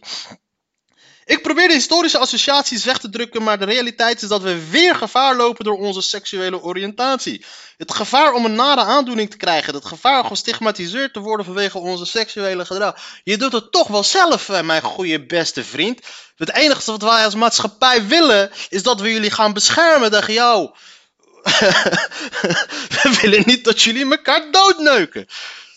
[1.30, 4.94] Ik probeer de historische associaties weg te drukken, maar de realiteit is dat we weer
[4.94, 7.44] gevaar lopen door onze seksuele oriëntatie.
[7.76, 11.78] Het gevaar om een nare aandoening te krijgen, het gevaar om gestigmatiseerd te worden vanwege
[11.78, 12.96] onze seksuele gedrag.
[13.24, 16.00] Je doet het toch wel zelf, eh, mijn goede beste vriend.
[16.36, 20.70] Het enige wat wij als maatschappij willen, is dat we jullie gaan beschermen tegen jou.
[23.02, 25.26] we willen niet dat jullie elkaar doodneuken.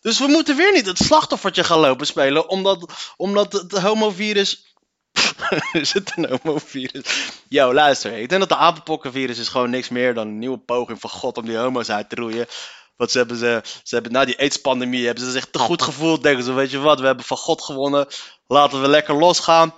[0.01, 4.72] Dus we moeten weer niet het slachtoffertje gaan lopen spelen, omdat, omdat het homovirus
[5.73, 7.31] is het een homovirus?
[7.47, 8.17] Yo, luister.
[8.17, 11.37] Ik denk dat de apenpokkenvirus is gewoon niks meer dan een nieuwe poging van God
[11.37, 12.47] om die homo's uit te roeien.
[12.95, 16.23] Want ze hebben, ze, ze hebben na die AIDS-pandemie hebben ze zich te goed gevoeld.
[16.23, 18.07] Denken ze, weet je wat, we hebben van God gewonnen.
[18.47, 19.73] Laten we lekker losgaan.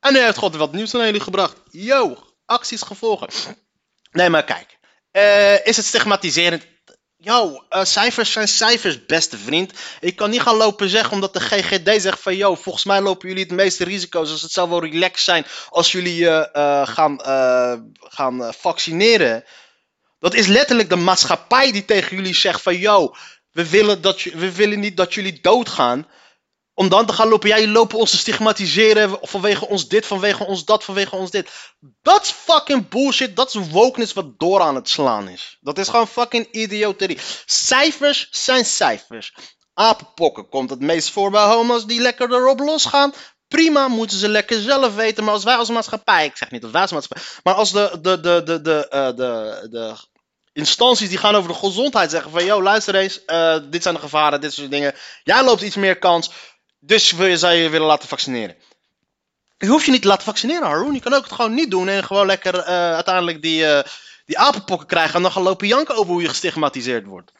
[0.00, 1.56] En nu heeft God wat nieuws naar jullie gebracht.
[1.70, 3.28] Yo, acties gevolgen.
[4.10, 4.78] Nee, maar kijk.
[5.10, 6.66] Eh, is het stigmatiserend?
[7.24, 9.72] Yo, eh, cijfers zijn cijfers, beste vriend.
[10.00, 12.36] Ik kan niet gaan lopen zeggen omdat de GGD zegt van...
[12.36, 14.28] Yo, volgens mij lopen jullie het meeste risico's.
[14.30, 19.44] Dus het zou wel relaxed zijn als jullie je eh, gaan, eh, gaan eh, vaccineren.
[20.18, 22.76] Dat is letterlijk de maatschappij die tegen jullie zegt van...
[22.78, 23.14] Yo,
[23.52, 26.06] we willen, dat, je- we willen niet dat jullie doodgaan.
[26.74, 30.64] Om dan te gaan lopen, jullie lopen ons te stigmatiseren vanwege ons dit, vanwege ons
[30.64, 31.50] dat, vanwege ons dit.
[32.02, 33.36] Dat fucking bullshit.
[33.36, 35.58] Dat is wokeness wat door aan het slaan is.
[35.60, 37.18] Dat is gewoon fucking idioterie.
[37.46, 39.34] Cijfers zijn cijfers.
[39.74, 43.14] Apenpokken komt het meest voor bij homo's die lekker erop losgaan.
[43.48, 45.24] Prima, moeten ze lekker zelf weten.
[45.24, 47.98] Maar als wij als maatschappij, ik zeg niet dat wij als maatschappij, maar als de,
[48.00, 49.94] de, de, de, de, eh, de, de
[50.52, 54.00] instanties die gaan over de gezondheid zeggen van, yo, luister eens, eh, dit zijn de
[54.00, 54.94] gevaren, dit soort dingen.
[55.24, 56.30] Jij loopt iets meer kans,
[56.84, 58.56] dus je, zou je willen laten vaccineren.
[59.58, 60.94] Je hoeft je niet te laten vaccineren, Haroon.
[60.94, 63.90] Je kan ook het gewoon niet doen en gewoon lekker eh, uiteindelijk die, eh,
[64.26, 67.32] die apenpokken krijgen en dan gaan lopen janken over hoe je gestigmatiseerd wordt.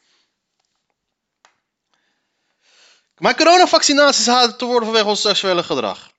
[3.17, 6.12] Maar coronavaccinaties halen te worden vanwege ons seksuele gedrag.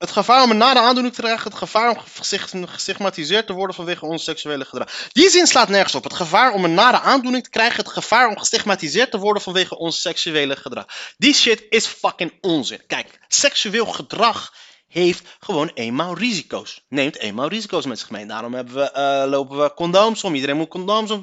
[0.00, 3.76] Het gevaar om een nare aandoening te krijgen, het gevaar om gestig- gestigmatiseerd te worden
[3.76, 5.08] vanwege ons seksuele gedrag.
[5.12, 6.04] Die zin slaat nergens op.
[6.04, 9.78] Het gevaar om een nare aandoening te krijgen, het gevaar om gestigmatiseerd te worden vanwege
[9.78, 10.86] ons seksuele gedrag.
[11.16, 12.86] Die shit is fucking onzin.
[12.86, 14.54] Kijk, seksueel gedrag
[14.86, 16.84] heeft gewoon eenmaal risico's.
[16.88, 18.26] Neemt eenmaal risico's met zich mee.
[18.26, 20.34] Daarom hebben we, eh, lopen we condooms om.
[20.34, 21.22] Iedereen moet condooms om.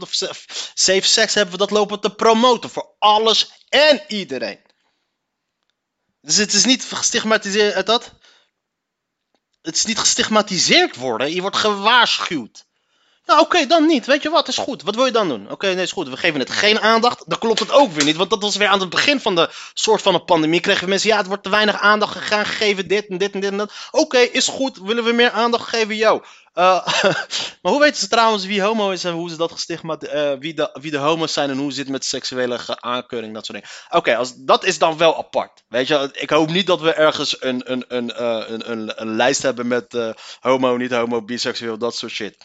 [0.74, 4.60] Safe sex hebben we dat lopen te promoten voor alles en iedereen.
[6.22, 8.14] Dus het is niet gestigmatiseerd, dat?
[9.68, 12.67] Het is niet gestigmatiseerd worden, je wordt gewaarschuwd.
[13.28, 14.06] Nou, oké, dan niet.
[14.06, 14.84] Weet je wat, is goed.
[14.84, 15.52] Wat wil je dan doen?
[15.52, 16.10] Oké, nee, is goed.
[16.10, 17.24] We geven het geen aandacht.
[17.26, 18.16] Dan klopt het ook weer niet.
[18.16, 20.60] Want dat was weer aan het begin van de soort van een pandemie.
[20.60, 23.52] Kregen mensen, ja, het wordt te weinig aandacht gegaan, gegeven dit en dit en dit
[23.52, 23.74] en dat.
[23.92, 24.78] Oké, is goed.
[24.78, 25.96] Willen we meer aandacht geven?
[25.96, 26.22] Yo.
[26.56, 26.88] Uh,
[27.62, 30.54] maar hoe weten ze trouwens wie homo is en hoe ze dat gestigmat, uh, wie,
[30.54, 33.76] de, wie de homo's zijn en hoe zit met seksuele aankeuring, dat soort dingen.
[33.90, 35.64] Oké, als dat is dan wel apart.
[35.68, 39.16] Weet je, ik hoop niet dat we ergens een, een, een, uh, een, een, een,
[39.16, 42.38] lijst hebben met homo, niet homo, biseksueel, dat soort shit.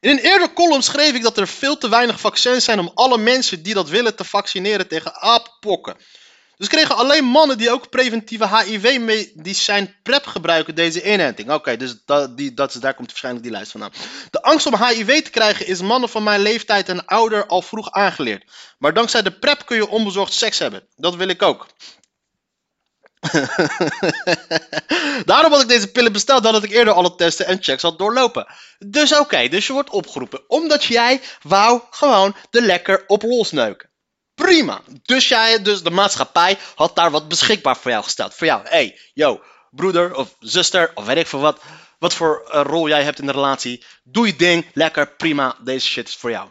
[0.00, 3.18] In een eerder column schreef ik dat er veel te weinig vaccins zijn om alle
[3.18, 5.96] mensen die dat willen te vaccineren tegen aappokken.
[6.56, 11.50] Dus kregen alleen mannen die ook preventieve HIV-medicijn PrEP gebruiken deze inenting.
[11.50, 13.92] Oké, dus dat, die, dat, daar komt waarschijnlijk die lijst vandaan.
[14.30, 17.90] De angst om HIV te krijgen is mannen van mijn leeftijd en ouder al vroeg
[17.90, 18.44] aangeleerd.
[18.78, 20.86] Maar dankzij de PrEP kun je onbezorgd seks hebben.
[20.96, 21.66] Dat wil ik ook.
[25.24, 28.46] Daarom had ik deze pillen besteld, had ik eerder alle testen en checks had doorlopen.
[28.78, 30.48] Dus oké, dus je wordt opgeroepen.
[30.48, 33.90] Omdat jij wou gewoon de lekker op losneuken.
[34.34, 34.80] Prima.
[35.02, 38.34] Dus, jij, dus de maatschappij had daar wat beschikbaar voor jou gesteld.
[38.34, 41.60] Voor jou, hey, yo, broeder of zuster of weet ik veel wat.
[41.98, 43.84] Wat voor uh, rol jij hebt in de relatie.
[44.04, 45.56] Doe je ding, lekker, prima.
[45.60, 46.48] Deze shit is voor jou.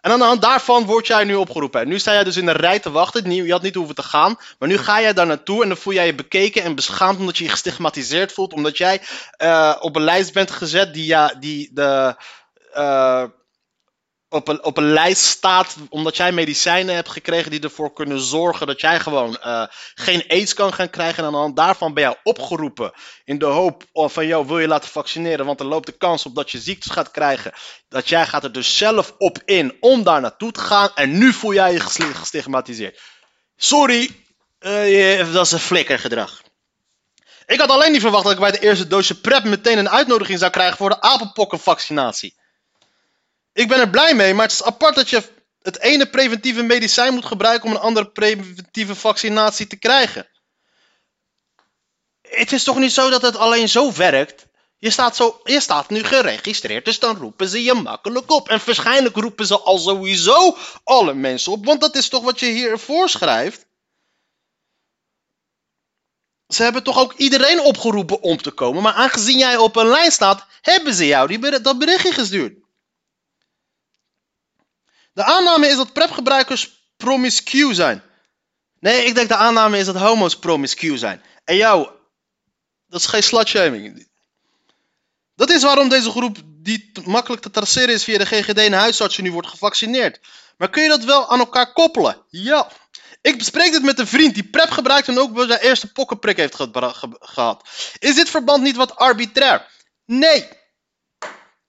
[0.00, 1.80] En aan de hand daarvan word jij nu opgeroepen.
[1.80, 3.30] En nu sta jij dus in de rij te wachten.
[3.30, 4.36] Je had niet hoeven te gaan.
[4.58, 7.38] Maar nu ga jij daar naartoe en dan voel jij je bekeken en beschaamd omdat
[7.38, 8.52] je je gestigmatiseerd voelt.
[8.52, 9.00] Omdat jij
[9.42, 12.16] uh, op een lijst bent gezet die, ja, die de,
[12.74, 13.24] uh,
[14.28, 18.66] op een, op een lijst staat omdat jij medicijnen hebt gekregen die ervoor kunnen zorgen
[18.66, 21.18] dat jij gewoon uh, geen aids kan gaan krijgen.
[21.18, 22.92] En aan de hand daarvan ben je opgeroepen
[23.24, 26.34] in de hoop van, jou wil je laten vaccineren, want er loopt de kans op
[26.34, 27.52] dat je ziektes gaat krijgen.
[27.88, 31.32] Dat jij gaat er dus zelf op in om daar naartoe te gaan en nu
[31.32, 33.00] voel jij je gestigmatiseerd.
[33.56, 34.10] Sorry,
[34.60, 36.42] uh, dat is een flikkergedrag.
[37.46, 40.38] Ik had alleen niet verwacht dat ik bij de eerste doosje PrEP meteen een uitnodiging
[40.38, 42.37] zou krijgen voor de apenpokkenvaccinatie.
[43.58, 45.22] Ik ben er blij mee, maar het is apart dat je
[45.62, 50.28] het ene preventieve medicijn moet gebruiken om een andere preventieve vaccinatie te krijgen.
[52.22, 54.46] Het is toch niet zo dat het alleen zo werkt?
[54.76, 58.48] Je staat, zo, je staat nu geregistreerd, dus dan roepen ze je makkelijk op.
[58.48, 62.46] En waarschijnlijk roepen ze al sowieso alle mensen op, want dat is toch wat je
[62.46, 63.66] hier voorschrijft?
[66.46, 70.12] Ze hebben toch ook iedereen opgeroepen om te komen, maar aangezien jij op een lijn
[70.12, 72.66] staat, hebben ze jou die, dat berichtje gestuurd.
[75.18, 78.02] De aanname is dat prepgebruikers promiscu zijn.
[78.80, 81.22] Nee, ik denk de aanname is dat homo's promiscu zijn.
[81.44, 81.88] En jou,
[82.86, 84.08] dat is geen slutshaming.
[85.34, 89.22] Dat is waarom deze groep, die makkelijk te traceren is via de GGD en huisartsen,
[89.22, 90.20] nu wordt gevaccineerd.
[90.56, 92.24] Maar kun je dat wel aan elkaar koppelen?
[92.28, 92.70] Ja.
[93.20, 96.56] Ik bespreek dit met een vriend die PrEP gebruikt en ook zijn eerste pokkenprik heeft
[97.20, 97.68] gehad.
[97.98, 99.66] Is dit verband niet wat arbitrair?
[100.04, 100.48] Nee.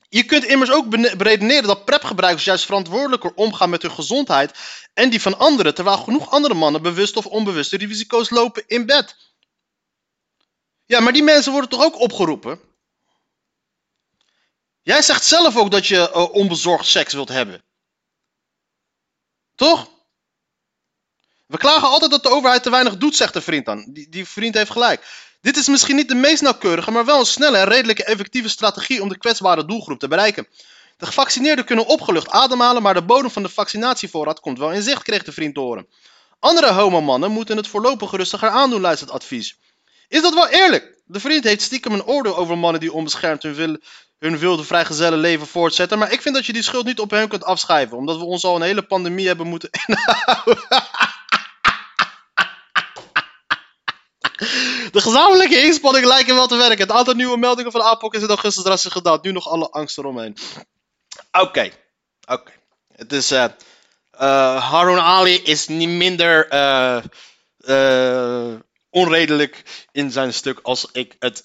[0.09, 4.57] Je kunt immers ook beredeneren dat prepgebruikers juist verantwoordelijker omgaan met hun gezondheid
[4.93, 8.85] en die van anderen, terwijl genoeg andere mannen bewust of onbewust de risico's lopen in
[8.85, 9.15] bed.
[10.85, 12.59] Ja, maar die mensen worden toch ook opgeroepen?
[14.81, 17.63] Jij zegt zelf ook dat je uh, onbezorgd seks wilt hebben.
[19.55, 19.91] Toch?
[21.45, 23.85] We klagen altijd dat de overheid te weinig doet, zegt de vriend dan.
[23.93, 25.28] Die, die vriend heeft gelijk.
[25.41, 29.01] Dit is misschien niet de meest nauwkeurige, maar wel een snelle en redelijke effectieve strategie
[29.01, 30.47] om de kwetsbare doelgroep te bereiken.
[30.97, 35.03] De gevaccineerden kunnen opgelucht ademhalen, maar de bodem van de vaccinatievoorraad komt wel in zicht,
[35.03, 35.87] kreeg de vriend te horen.
[36.39, 39.57] Andere homomannen moeten het voorlopig rustiger aandoen, luistert het advies.
[40.07, 40.97] Is dat wel eerlijk?
[41.05, 43.77] De vriend heeft stiekem een oordeel over mannen die onbeschermd hun, wil,
[44.19, 47.27] hun wilde vrijgezellen leven voortzetten, maar ik vind dat je die schuld niet op hen
[47.27, 50.63] kunt afschrijven, omdat we ons al een hele pandemie hebben moeten inhouden.
[54.91, 56.87] De gezamenlijke inspanningen lijken wel te werken.
[56.87, 59.23] Het aantal nieuwe meldingen van APOC is in augustus drastisch gedaald.
[59.23, 60.37] Nu nog alle angst eromheen.
[61.31, 61.71] Oké.
[62.27, 62.51] Oké.
[62.95, 63.31] Het is...
[63.31, 63.45] Uh,
[64.71, 67.03] Harun Ali is niet minder uh,
[68.89, 71.43] onredelijk in zijn stuk als ik het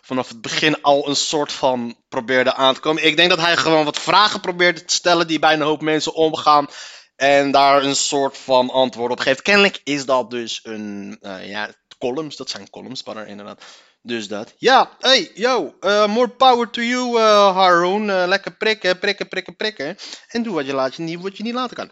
[0.00, 3.04] vanaf het begin al een soort van probeerde aan te komen.
[3.04, 6.14] Ik denk dat hij gewoon wat vragen probeerde te stellen die bij een hoop mensen
[6.14, 6.68] omgaan.
[7.16, 9.42] En daar een soort van antwoord op geeft.
[9.42, 11.70] Kennelijk is dat dus een, ja,
[12.06, 12.36] columns.
[12.36, 13.62] Dat zijn columns, maar inderdaad.
[14.02, 14.54] Dus dat.
[14.56, 18.08] Ja, hey, yo, uh, more power to you, uh, Haroon.
[18.08, 19.96] Uh, lekker prikken, prikken, prikken, prikken.
[20.28, 21.90] En doe wat je, laat, je niet, wat je niet laten kan.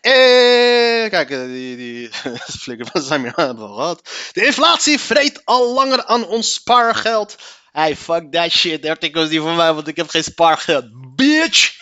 [0.00, 2.08] Eh, kijk, die, die
[2.62, 3.98] flikker van zijn hebben.
[4.32, 7.36] De inflatie vreet al langer aan ons spaargeld.
[7.72, 8.86] Hey, fuck that shit.
[8.86, 10.84] Artikels die van mij, want ik heb geen spaargeld.
[11.16, 11.72] Bitch!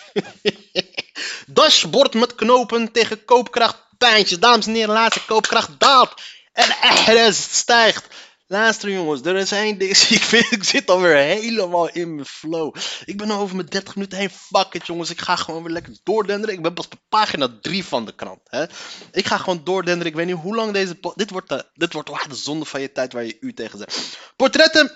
[1.47, 3.81] Dashboard met knopen tegen koopkracht.
[3.97, 6.13] Pijntjes, dames en heren, laatste koopkracht daalt.
[6.53, 6.69] En
[7.05, 8.07] RS stijgt.
[8.47, 9.79] Luister jongens, er is één.
[9.89, 12.75] Ik, vind, ik zit alweer helemaal in mijn flow.
[13.05, 14.29] Ik ben over mijn 30 minuten heen.
[14.29, 16.55] Fuck it jongens, ik ga gewoon weer lekker doordenderen.
[16.55, 18.41] Ik ben pas op pagina 3 van de krant.
[18.43, 18.65] Hè?
[19.11, 20.07] Ik ga gewoon doordenderen.
[20.07, 20.97] Ik weet niet hoe lang deze...
[21.15, 24.17] Dit wordt, de, dit wordt de zonde van je tijd waar je u tegen zegt.
[24.35, 24.91] Portretten.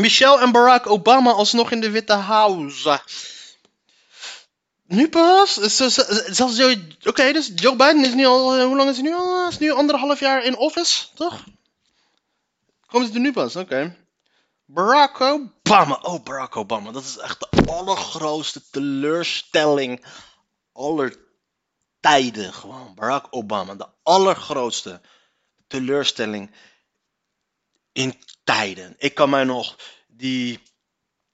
[0.00, 3.00] Michelle en Barack Obama alsnog in de Witte House.
[4.94, 5.54] Nu pas?
[5.54, 6.86] Zelfs Joe...
[7.04, 8.54] Oké, dus Joe Biden is nu al...
[8.54, 9.48] eh, Hoe lang is hij nu al?
[9.48, 11.44] Is nu anderhalf jaar in office, toch?
[12.86, 13.56] Komen ze er nu pas?
[13.56, 13.96] Oké.
[14.64, 15.98] Barack Obama.
[16.02, 16.90] Oh, Barack Obama.
[16.92, 20.04] Dat is echt de allergrootste teleurstelling
[20.72, 21.16] aller
[22.00, 22.52] tijden.
[22.52, 23.74] Gewoon, Barack Obama.
[23.74, 25.00] De allergrootste
[25.66, 26.50] teleurstelling
[27.92, 28.94] in tijden.
[28.98, 29.76] Ik kan mij nog
[30.08, 30.60] die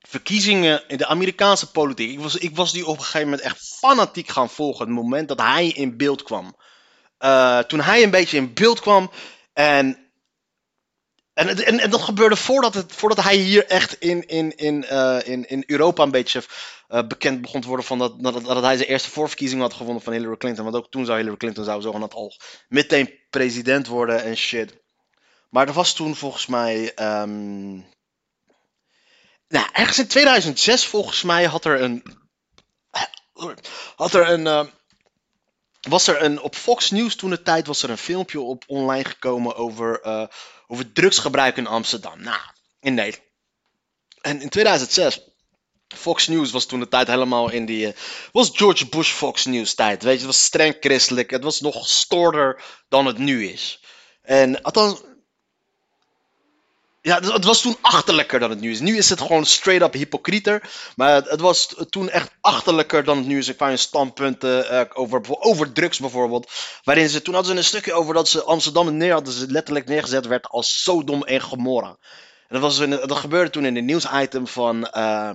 [0.00, 2.10] verkiezingen in de Amerikaanse politiek.
[2.10, 4.86] Ik was, ik was die op een gegeven moment echt fanatiek gaan volgen.
[4.86, 6.56] Het moment dat hij in beeld kwam.
[7.18, 9.10] Eh, toen hij een beetje in beeld kwam.
[9.52, 10.10] En
[11.32, 15.48] en, en dat gebeurde voordat, het, voordat hij hier echt in, in, in, eh, in,
[15.48, 16.42] in Europa een beetje
[16.88, 20.02] eh, bekend begon te worden van dat, dat, dat hij zijn eerste voorverkiezing had gewonnen
[20.02, 20.64] van Hillary Clinton.
[20.64, 22.36] Want ook toen zou Hillary Clinton zou zogenaamd al
[22.68, 24.78] meteen president worden en shit.
[25.50, 26.94] Maar er was toen volgens mij.
[26.94, 27.80] ehm,
[29.50, 32.02] nou, ergens in 2006 volgens mij had er een.
[33.96, 34.46] Had er een.
[34.46, 34.66] eh,
[35.88, 36.40] was er een.
[36.40, 40.00] Op Fox News toen de tijd was er een filmpje op online gekomen over.
[40.00, 40.26] eh,
[40.66, 42.22] over drugsgebruik in Amsterdam.
[42.22, 42.40] Nou,
[42.80, 43.28] in Nederland.
[44.20, 45.20] En in 2006.
[45.96, 47.86] Fox News was toen de tijd helemaal in die.
[47.86, 48.00] eh,
[48.32, 50.02] was George Bush Fox News tijd.
[50.02, 51.30] Weet je, het was streng christelijk.
[51.30, 53.80] Het was nog stoorder dan het nu is.
[54.22, 55.00] En althans.
[57.02, 58.80] Ja, het het was toen achterlijker dan het nu is.
[58.80, 60.70] Nu is het gewoon straight up hypocrieter.
[60.96, 63.48] Maar het, was toen echt achterlijker dan het nu is.
[63.48, 66.50] Ik in standpunten eh, over, over drugs bijvoorbeeld.
[66.84, 69.86] Waarin ze toen hadden ze een stukje over dat ze Amsterdam neer hadden ze letterlijk
[69.86, 71.88] neergezet werd als Sodom en Gomorra.
[71.88, 75.30] En dat, was een, dat gebeurde toen in een nieuwsitem van, eh,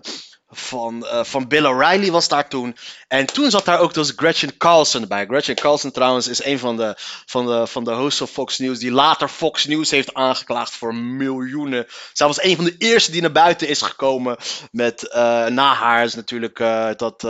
[0.55, 2.75] van, eh, van Bill O'Reilly was daar toen.
[3.07, 5.25] En toen zat daar ook dus Gretchen Carlson bij.
[5.25, 6.93] Gretchen Carlson trouwens is een van de,
[7.25, 10.95] van de, van de hosts van Fox News die later Fox News heeft aangeklaagd voor
[10.95, 11.87] miljoenen.
[12.13, 14.37] Zij was een van de eerste die naar buiten is gekomen
[14.71, 17.23] met, eh, na haar is natuurlijk eh, dat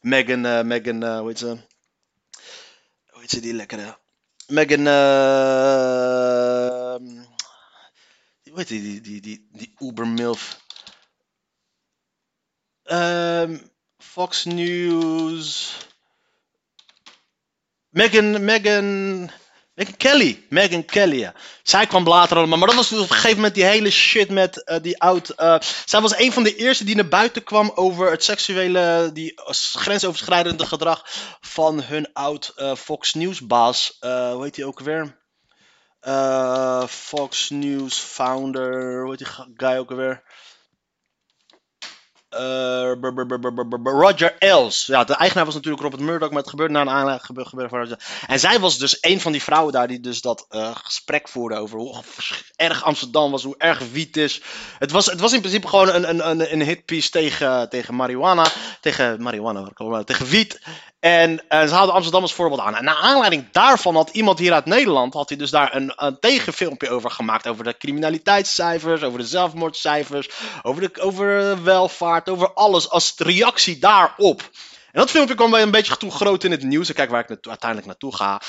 [0.00, 1.46] Megan, Megan, hoe heet ze?
[3.06, 3.98] Hoe heet ze die lekkere?
[4.46, 4.86] Megan,
[8.50, 10.64] hoe heet die, die, die, die, die Uber MILF?
[12.86, 13.58] Ehm,
[13.98, 15.76] Fox News.
[17.88, 19.30] Megan, Megan,
[19.74, 20.44] Megan Kelly.
[20.48, 21.34] Megan Kelly, ja.
[21.62, 22.58] Zij kwam later allemaal.
[22.58, 25.28] Maar dat was op een gegeven moment die hele shit met eh, die oud.
[25.28, 29.40] eh, zij was een van de eerste die naar buiten kwam over het seksuele, die
[29.72, 31.02] grensoverschrijdende gedrag
[31.40, 33.96] van hun oud eh, Fox News baas.
[34.00, 35.24] Hoe heet die ook weer?
[36.88, 39.00] Fox News founder.
[39.00, 40.22] Hoe heet die guy ook weer?
[42.28, 42.92] Eh,
[43.82, 44.86] Roger Els.
[44.86, 47.98] Ja, de eigenaar was natuurlijk Robert Murdoch, maar het gebeurde na een gebe- gebeurde van.
[48.26, 51.56] En zij was dus een van die vrouwen daar die dus dat eh, gesprek voerde
[51.56, 52.02] over hoe
[52.56, 54.40] erg Amsterdam was, hoe erg wiet is.
[54.78, 58.46] Het was, het was in principe gewoon een, een, een, een hitpiece tegen, tegen marihuana,
[58.80, 60.60] tegen marihuana, tegen wiet.
[61.06, 62.74] En eh, ze hadden Amsterdam als voorbeeld aan.
[62.74, 66.18] En naar aanleiding daarvan had iemand hier uit Nederland, had hij dus daar een, een
[66.20, 67.46] tegenfilmpje over gemaakt.
[67.46, 70.28] Over de criminaliteitscijfers, over de zelfmoordcijfers,
[70.62, 74.50] over, de, over welvaart, over alles als reactie daarop.
[74.96, 76.88] En dat filmpje kwam bij een beetje toe groot in het nieuws.
[76.88, 78.40] En kijk waar ik uiteindelijk naartoe ga.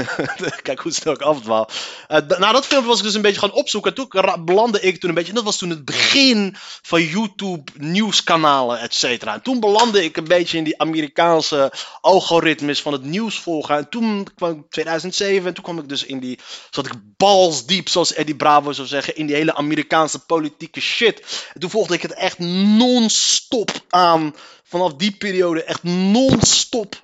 [0.62, 1.68] kijk hoe snel ik afdwaal.
[2.08, 3.94] Eh d- nou, dat filmpje was ik dus een beetje gaan opzoeken.
[3.94, 5.28] En toen belandde ik toen een beetje.
[5.28, 9.34] En dat was toen het begin van YouTube nieuwskanalen, et cetera.
[9.34, 13.76] En toen belandde ik een beetje in die Amerikaanse algoritmes van het nieuws volgen.
[13.76, 15.46] En toen kwam ik 2007.
[15.48, 16.38] En toen kwam ik dus in die.
[16.70, 19.16] Zat ik balsdiep, zoals Eddie Bravo zou zeggen.
[19.16, 21.46] In die hele Amerikaanse politieke shit.
[21.54, 24.34] En toen volgde ik het echt non-stop aan.
[24.68, 27.02] Vanaf die periode echt non-stop.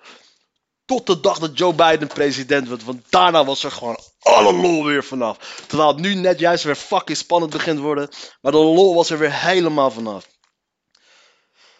[0.85, 2.85] Tot de dag dat Joe Biden president werd.
[2.85, 5.65] Want daarna was er gewoon alle lol weer vanaf.
[5.67, 8.09] Terwijl het nu net juist weer fucking spannend begint te worden.
[8.41, 10.29] Maar de lol was er weer helemaal vanaf.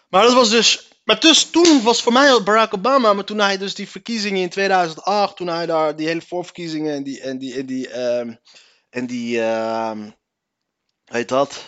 [0.09, 0.91] Maar dat was dus.
[1.03, 3.13] Maar dus toen was voor mij Barack Obama.
[3.13, 5.35] Maar toen hij dus die verkiezingen in 2008.
[5.35, 6.95] Toen hij daar die hele voorverkiezingen.
[6.95, 7.21] En die.
[7.21, 7.55] En die.
[7.55, 7.89] En die.
[7.89, 8.33] ehm,
[8.89, 10.09] en die ehm,
[11.05, 11.65] heet dat?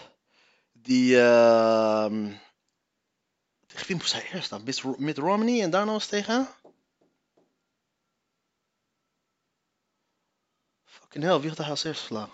[0.72, 1.22] Die.
[1.22, 2.32] ehm,
[3.76, 4.96] tegen wie moest hij eerst dan?
[4.98, 6.48] Mitt Romney en daarna was tegen.
[10.86, 12.34] Fucking hell, wie had hij als eerst geslagen?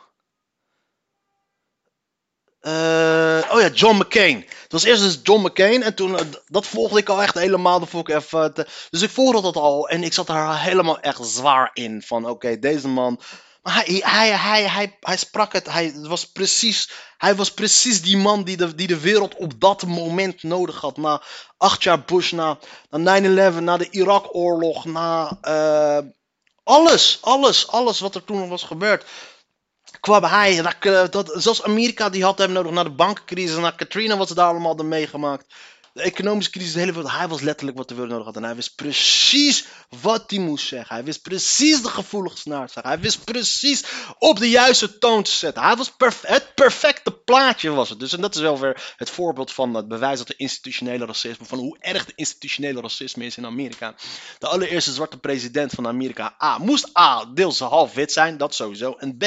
[2.60, 4.38] Eh, oh ja, John McCain.
[4.38, 7.86] Het was eerst dus John McCain en toen, eh, dat volgde ik al echt helemaal.
[7.86, 11.26] Vond ik even te- dus ik volgde dat al en ik zat daar helemaal echt
[11.26, 12.02] zwaar in.
[12.02, 13.20] Van oké, deze man
[13.62, 15.72] Maar hij, hij, hij, hij, sprak het.
[15.72, 19.86] Hij was, precies, hij was precies die man die de, die de wereld op dat
[19.86, 20.98] moment nodig had.
[20.98, 21.22] Na
[21.58, 22.58] acht jaar Bush, na,
[22.90, 26.06] na 9-11, na de Irak-oorlog, na eh,
[26.64, 29.06] alles, alles, alles wat er toen was gebeurd.
[30.00, 34.18] Kwam hij, dat, dat, zelfs Amerika die had hem nodig na de bankencrisis, na Katrina,
[34.18, 35.54] wat ze daar allemaal hadden meegemaakt
[35.94, 37.12] de economische crisis, hele.
[37.12, 38.36] Hij was letterlijk wat de wereld nodig had.
[38.36, 39.66] En hij wist precies
[40.02, 40.96] wat hij moest zeggen.
[40.96, 42.92] Hij wist precies de gevoelige snaar te zeggen.
[42.92, 43.84] Hij wist precies
[44.18, 45.64] op de juiste toon te zetten.
[45.64, 48.00] Hij was het perfecte plaatje was het.
[48.00, 51.46] Dus en dat is wel weer het voorbeeld van het bewijs dat de institutionele racisme,
[51.46, 53.96] van hoe erg de institutionele racisme is in Amerika.
[54.40, 58.96] De allereerste zwarte president van Amerika, A, moest A, deels half wit zijn, dat sowieso.
[58.98, 59.24] En B,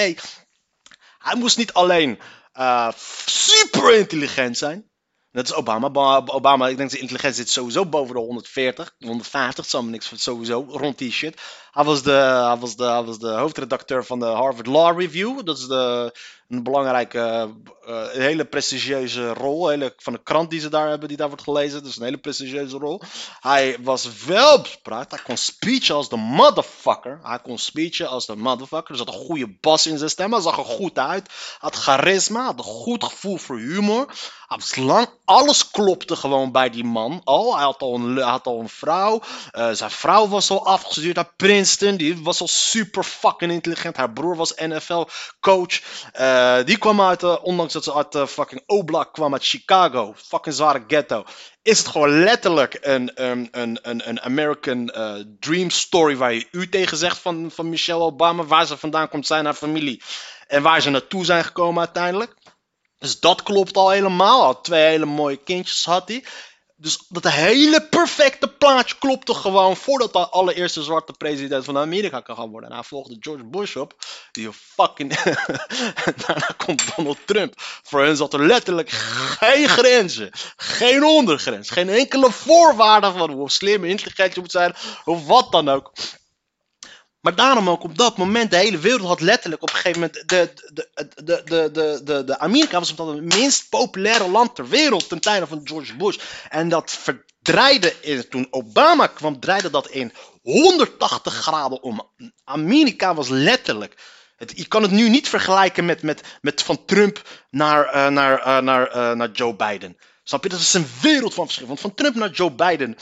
[1.18, 2.18] hij moest niet alleen
[2.54, 2.92] uh,
[3.26, 4.92] super intelligent zijn.
[5.34, 5.86] Dat is Obama.
[6.26, 10.98] Obama, ik denk de intelligentie zit sowieso boven de 140, 150, zal niks sowieso, rond
[10.98, 11.40] die shit.
[11.70, 15.44] Hij was, de, hij, was de, hij was de hoofdredacteur van de Harvard Law Review.
[15.44, 16.14] Dat is de,
[16.48, 17.54] een belangrijke,
[17.88, 19.68] uh, hele prestigieuze rol.
[19.68, 21.82] Hele, van de krant die ze daar hebben, die daar wordt gelezen.
[21.82, 23.00] Dus een hele prestigieuze rol.
[23.40, 25.10] Hij was wel bespraakt.
[25.10, 27.20] Hij kon speechen als de motherfucker.
[27.22, 28.90] Hij kon speechen als de motherfucker.
[28.90, 30.32] Er zat een goede bas in zijn stem.
[30.32, 31.30] Hij zag er goed uit.
[31.58, 32.44] Had charisma.
[32.44, 34.12] Had een goed gevoel voor humor.
[34.46, 35.08] Hij lang.
[35.24, 37.20] Alles klopte gewoon bij die man.
[37.24, 37.54] Al.
[37.54, 39.20] Hij had al een, had al een vrouw.
[39.52, 41.96] Uh, zijn vrouw was al afgestuurd naar Princeton.
[41.96, 43.96] Die was al super fucking intelligent.
[43.96, 45.04] Haar broer was NFL
[45.40, 45.80] coach.
[46.20, 49.46] Uh, uh, die kwam uit, uh, ondanks dat ze uit uh, fucking Oblak kwam, uit
[49.46, 51.24] Chicago, fucking zware ghetto,
[51.62, 53.48] is het gewoon letterlijk een, een,
[53.82, 54.92] een, een American
[55.40, 59.26] dream story waar je u tegen zegt van, van Michelle Obama, waar ze vandaan komt,
[59.26, 60.02] zijn haar familie
[60.46, 62.34] en waar ze naartoe zijn gekomen uiteindelijk.
[62.98, 64.60] Dus dat klopt al helemaal.
[64.60, 66.24] twee hele mooie kindjes had hij.
[66.76, 72.36] Dus dat hele perfecte plaatje klopte gewoon voordat de allereerste zwarte president van Amerika kan
[72.36, 72.68] gaan worden.
[72.68, 73.94] En hij volgde George Bush op,
[74.32, 75.14] die fucking.
[76.26, 77.54] daarna komt Donald Trump.
[77.56, 83.84] Voor hen zat er letterlijk geen grenzen, geen ondergrens, geen enkele voorwaarde van hoe slim,
[83.84, 85.92] intelligent je moet zijn, of wat dan ook.
[87.24, 90.28] Maar daarom ook op dat moment, de hele wereld had letterlijk op een gegeven moment.
[90.28, 90.88] De, de,
[91.24, 95.08] de, de, de, de, de Amerika was op dat het minst populaire land ter wereld
[95.08, 96.18] ten tijde van George Bush.
[96.48, 100.12] En dat verdraaide toen Obama kwam, draaide dat in
[100.42, 102.10] 180 graden om.
[102.44, 103.96] Amerika was letterlijk.
[104.54, 108.58] Je kan het nu niet vergelijken met, met, met van Trump naar, uh, naar, uh,
[108.58, 109.96] naar, uh, naar Joe Biden.
[110.24, 110.48] Snap je?
[110.48, 111.66] Dat is een wereld van verschil.
[111.66, 112.96] Want van Trump naar Joe Biden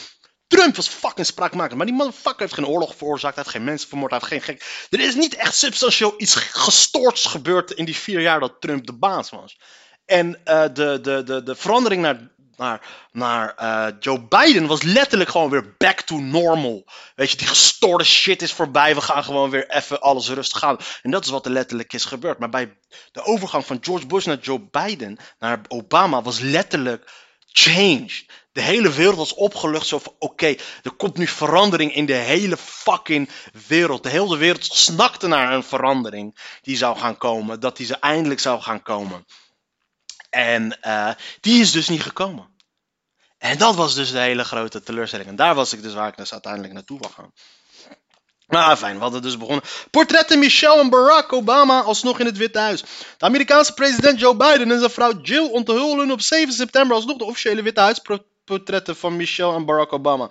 [0.52, 1.76] Trump was fucking spraakmakend.
[1.76, 3.34] Maar die motherfucker heeft geen oorlog veroorzaakt.
[3.34, 4.10] Hij heeft geen mensen vermoord.
[4.10, 4.88] Hij heeft geen gek.
[4.90, 8.92] Er is niet echt substantieel iets gestoords gebeurd in die vier jaar dat Trump de
[8.92, 9.58] baas was.
[10.04, 12.80] En uh, de, de, de, de verandering naar, naar,
[13.12, 16.84] naar uh, Joe Biden was letterlijk gewoon weer back to normal.
[17.14, 18.94] Weet je, die gestoorde shit is voorbij.
[18.94, 20.76] We gaan gewoon weer even alles rustig aan.
[21.02, 22.38] En dat is wat er letterlijk is gebeurd.
[22.38, 22.76] Maar bij
[23.12, 27.10] de overgang van George Bush naar Joe Biden, naar Obama, was letterlijk
[27.52, 28.24] change.
[28.52, 29.86] De hele wereld was opgelucht.
[29.86, 33.28] Zo van: oké, er komt nu verandering in de hele fucking
[33.66, 34.02] wereld.
[34.02, 37.60] De hele wereld snakte naar een verandering die zou gaan komen.
[37.60, 39.26] Dat die ze eindelijk zou gaan komen.
[40.30, 42.50] En uh, die is dus niet gekomen.
[43.38, 45.28] En dat was dus de hele grote teleurstelling.
[45.28, 47.32] En daar was ik dus waar ik dus uiteindelijk naartoe wil gaan.
[48.46, 49.64] Nou, fijn, we hadden dus begonnen.
[49.90, 52.80] Portretten Michelle en Barack Obama alsnog in het Witte Huis.
[53.16, 57.24] De Amerikaanse president Joe Biden en zijn vrouw Jill onthullen op 7 september alsnog de
[57.24, 57.80] officiële Witte
[58.96, 60.30] Van Michelle en Barack Obama.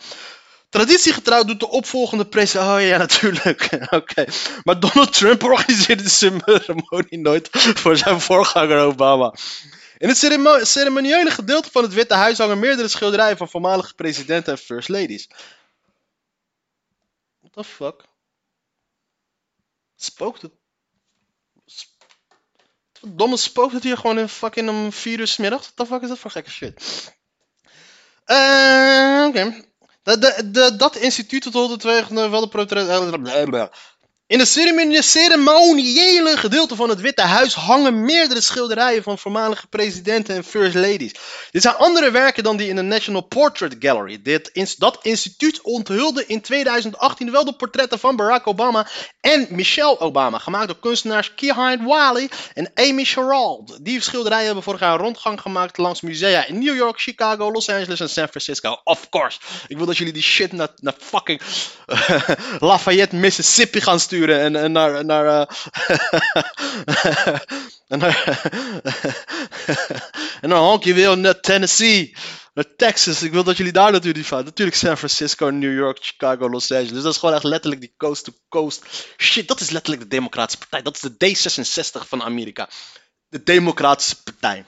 [0.70, 2.70] Traditiegetrouw doet de opvolgende president.
[2.70, 3.70] Oh ja, natuurlijk.
[4.00, 4.26] Oké.
[4.64, 9.34] Maar Donald Trump organiseerde de ceremonie nooit voor zijn voorganger Obama.
[9.98, 10.18] In het
[10.68, 15.28] ceremoniële gedeelte van het Witte Huis hangen meerdere schilderijen van voormalige presidenten en first ladies.
[17.40, 18.04] What the fuck?
[19.96, 20.52] Spookt het?
[23.08, 25.36] Domme spookt het hier gewoon in fucking om 4 uur?
[25.38, 27.14] What the fuck is dat voor gekke shit?
[28.32, 29.64] Uh, Oké.
[30.78, 32.88] Dat instituut tot de twee wel de protest.
[34.32, 34.48] In het
[35.04, 41.14] ceremoniële gedeelte van het Witte Huis hangen meerdere schilderijen van voormalige presidenten en first ladies.
[41.52, 44.22] Dit zijn andere werken dan die in de National Portrait Gallery.
[44.22, 48.88] Dit, dat instituut onthulde in 2018 wel de portretten van Barack Obama
[49.22, 53.78] en Michelle Obama, gemaakt door kunstenaars Kehind Wiley en Amy Sherald.
[53.82, 57.70] Die schilderijen hebben vorig jaar een rondgang gemaakt langs musea in New York, Chicago, Los
[57.70, 58.82] Angeles en San Francisco.
[58.84, 59.40] Of course.
[59.68, 61.42] Ik wil dat jullie die shit naar, naar fucking
[62.60, 65.06] Lafayette, Mississippi gaan sturen en, en naar.
[65.06, 65.46] naar uh,
[67.92, 68.24] en naar.
[70.42, 72.16] en naar Honkeyville, naar Tennessee.
[72.54, 73.24] naar Texas.
[73.24, 74.44] Ik wil dat jullie daar natuurlijk van.
[74.44, 77.04] Natuurlijk San Francisco, New York, Chicago, Los Angeles.
[77.04, 78.86] Dat is gewoon echt letterlijk die coast to coast.
[79.18, 80.82] Shit, dat is letterlijk de Democratische Partij.
[80.82, 81.12] Dat is de
[82.02, 82.70] D66 van Amerika.
[83.30, 84.66] De Democratische Partij.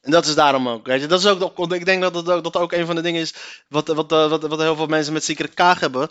[0.00, 1.06] En dat is daarom ook, weet je.
[1.06, 3.34] Dat is ook, ik denk dat dat ook, een van de dingen is
[3.68, 6.10] wat, wat, wat, wat, wat heel veel mensen met Secret Kaag hebben.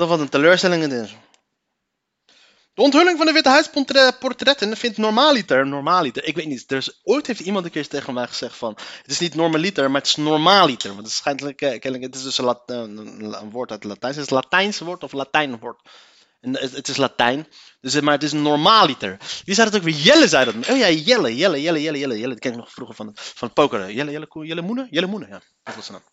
[0.00, 1.14] Dat wat een teleurstelling het is.
[2.74, 5.66] De onthulling van de Witte Huisportretten vindt normaaliter.
[5.66, 6.24] Normaaliter.
[6.24, 6.70] Ik weet niet.
[6.70, 8.76] Er is, ooit heeft iemand een keer tegen mij gezegd van.
[9.02, 10.90] Het is niet normaliter, maar het is normaaliter.
[10.94, 14.12] Want het, schijnt, het is dus een, een, woord uit het Latijn.
[14.12, 15.80] Is het Latijns woord of Latijnwoord?
[16.40, 17.46] En het, is Latijn.
[17.80, 19.16] Dus, maar het is normaaliter.
[19.44, 19.94] Wie zei dat ook weer?
[19.94, 20.54] Jelle zei dat.
[20.68, 21.36] Oh ja, Jelle.
[21.36, 22.28] Jelle, Jelle, Jelle, Jelle.
[22.28, 23.94] Dat ken ik nog vroeger van, van het pokeren.
[23.94, 24.88] Jelle, Jelle, Jelle Moenen?
[24.90, 25.40] Jelle Moenen, ja.
[25.62, 26.08] Dat was zijn naam.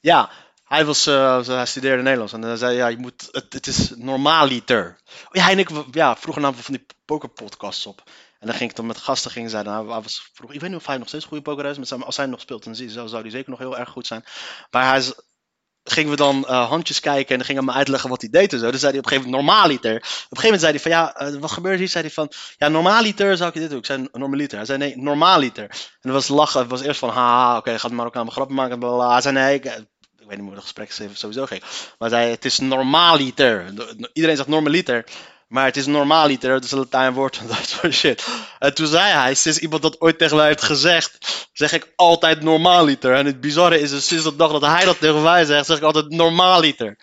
[0.00, 0.30] Ja,
[0.68, 3.92] hij, was, uh, hij studeerde Nederlands en hij zei, ja, je moet, het, het is
[3.96, 4.98] normaaliter.
[5.24, 8.02] Oh, ja, en ik ja, vroeger namen van die pokerpodcasts op.
[8.38, 10.86] En dan ging ik dan met gasten ging nou, was vroeg, ik weet niet of
[10.86, 13.50] hij nog steeds goede poker is, maar als hij nog speelt, dan zou, hij zeker
[13.50, 14.24] nog heel erg goed zijn.
[14.70, 15.02] Maar hij
[15.90, 18.52] gingen we dan uh, handjes kijken en dan ging hij me uitleggen wat hij deed
[18.52, 18.70] en zo.
[18.70, 19.96] Dan zei hij op een gegeven moment normaaliter.
[19.96, 21.88] Op een gegeven moment zei hij van, ja, uh, wat gebeurt hier?
[21.88, 23.78] Zei hij van, ja, normaaliter zou ik dit doen.
[23.78, 24.56] Ik zei normaliter.
[24.56, 25.64] Hij zei nee, normaaliter.
[25.64, 26.60] En dat was lachen.
[26.60, 28.78] Het was eerst van, haha, oké, okay, gaat maar ook aan mijn grappen maken.
[28.78, 29.86] Bla, Hij zei nee, ik
[30.28, 31.62] weet niet hoe het gesprek sowieso gek.
[31.98, 33.64] Maar hij, het is normaaliter.
[34.12, 35.04] Iedereen zegt normaliter.
[35.48, 38.26] Maar het is normaaliter, het is een Latijn woord en dat soort shit.
[38.58, 41.18] En toen zei hij, sinds iemand dat ooit tegen mij heeft gezegd,
[41.52, 43.14] zeg ik altijd normaaliter.
[43.14, 45.82] En het bizarre is, sinds de dag dat hij dat tegen mij zegt, zeg ik
[45.82, 46.96] altijd normaaliter.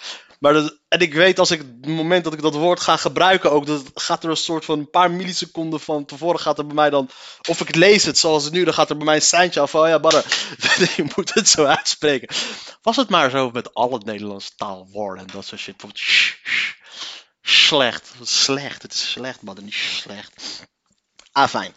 [0.46, 3.66] Maar en ik weet als ik het moment dat ik dat woord ga gebruiken ook,
[3.66, 6.89] dat gaat er een soort van een paar milliseconden van tevoren gaat er bij mij
[6.89, 7.10] dan,
[7.50, 9.72] of ik lees het zoals het nu, dan gaat er bij mij een seintje af
[9.72, 10.26] van, oh ja, badder,
[10.96, 12.36] je moet het zo uitspreken.
[12.82, 15.84] Was het maar zo met alle Nederlandse taalwoorden en dat soort shit.
[15.93, 16.74] Sh, sh,
[17.41, 20.64] slecht, slecht, het is slecht, badder, niet slecht.
[21.32, 21.74] Ah, fijn.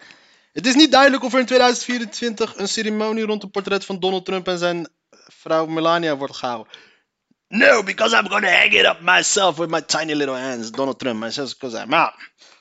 [0.52, 4.24] Het is niet duidelijk of er in 2024 een ceremonie rond het portret van Donald
[4.24, 6.72] Trump en zijn vrouw Melania wordt gehouden.
[7.50, 10.70] No, because I'm gonna hang it up myself with my tiny little hands.
[10.70, 12.12] Donald Trump, my says because I'm out.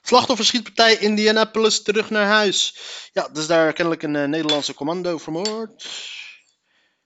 [0.01, 2.75] Slachtoffer schietpartij Indianapolis terug naar huis.
[3.13, 5.87] Ja, dus daar kennelijk een uh, Nederlandse commando vermoord.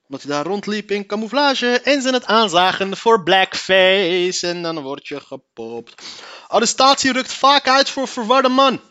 [0.08, 4.48] Omdat hij daar rondliep in camouflage en ze het aanzagen voor blackface.
[4.48, 6.02] En dan word je gepopt.
[6.48, 8.82] Arrestatie rukt vaak uit voor verwarde man.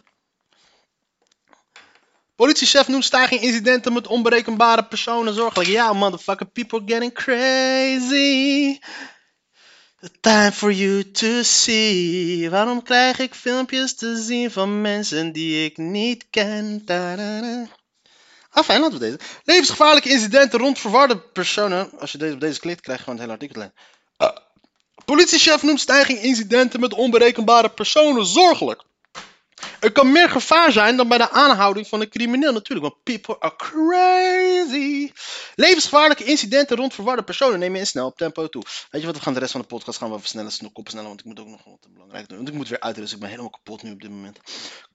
[2.40, 5.68] Politiechef noemt stijging incidenten met onberekenbare personen zorgelijk.
[5.68, 8.78] Ja, motherfucker, people getting crazy.
[10.00, 12.50] The time for you to see.
[12.50, 16.82] Waarom krijg ik filmpjes te zien van mensen die ik niet ken?
[18.50, 19.18] Ah, fijn, laten we deze.
[19.44, 21.90] Levensgevaarlijke incidenten rond verwarde personen.
[21.98, 23.72] Als je deze op deze klikt, krijg je gewoon het hele artikel.
[24.18, 24.36] Uh,
[25.04, 28.88] politiechef noemt stijging incidenten met onberekenbare personen zorgelijk.
[29.80, 33.40] Er kan meer gevaar zijn dan bij de aanhouding van een crimineel natuurlijk, want people
[33.40, 35.12] are crazy.
[35.54, 38.62] Levensgevaarlijke incidenten rond verwarde personen nemen in snel op tempo toe.
[38.90, 41.08] Weet je wat, we gaan de rest van de podcast gaan we versnellen, koppen snellen,
[41.08, 42.36] want ik moet ook nog wat belangrijk doen.
[42.36, 44.38] Want ik moet weer uit, dus ik ben helemaal kapot nu op dit moment.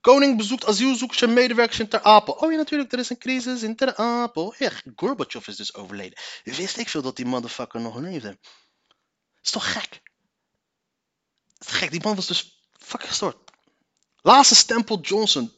[0.00, 2.34] Koning bezoekt asielzoekers en medewerkers in Ter Apel.
[2.34, 4.54] Oh ja, natuurlijk, er is een crisis in Ter Apel.
[4.58, 6.18] Ja, Gorbachev is dus overleden.
[6.44, 8.38] Wist ik veel dat die motherfucker nog leefde.
[9.42, 10.00] Is toch gek?
[11.58, 13.45] Is gek, die man was dus fucking gestoord.
[14.26, 15.52] Laatste stempel Johnson.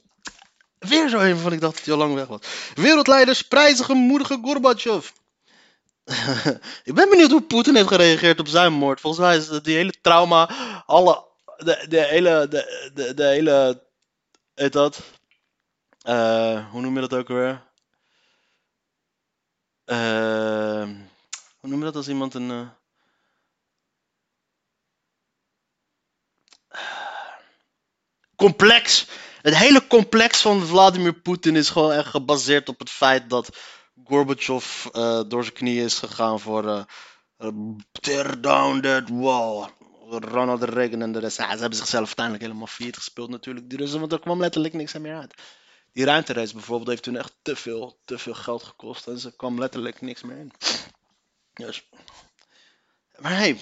[0.79, 2.41] Weer zo een van ik dacht dat hij al lang weg was.
[2.75, 5.11] Wereldleiders prijzigen moedige Gorbachev.
[6.89, 9.01] ik ben benieuwd hoe Poetin heeft gereageerd op zijn moord.
[9.01, 10.51] Volgens mij is die hele trauma,
[10.87, 11.25] alle,
[11.57, 13.83] de, de hele, de, de, de hele,
[14.55, 15.01] heet dat,
[16.09, 17.63] uh, hoe noem je dat ook weer?
[19.87, 20.89] Uh,
[21.61, 22.71] hoe noem je dat als iemand een...
[28.39, 29.07] complex.
[29.43, 33.57] Het hele complex van Vladimir Poetin is gewoon echt gebaseerd op het feit dat
[34.05, 37.49] Gorbachev uh, door zijn knieën is gegaan voor uh,
[38.01, 39.69] tear down that wall.
[40.11, 41.37] Ronald Reagan en de rest.
[41.37, 43.69] Ze hebben zichzelf uiteindelijk helemaal failliet gespeeld natuurlijk.
[43.69, 45.35] Die Russen, want er kwam letterlijk niks meer uit.
[45.93, 49.07] Die ruimtereis bijvoorbeeld heeft toen echt te veel, te veel geld gekost.
[49.07, 50.53] En ze kwam letterlijk niks meer in.
[51.53, 51.89] Dus.
[53.19, 53.59] Maar hey,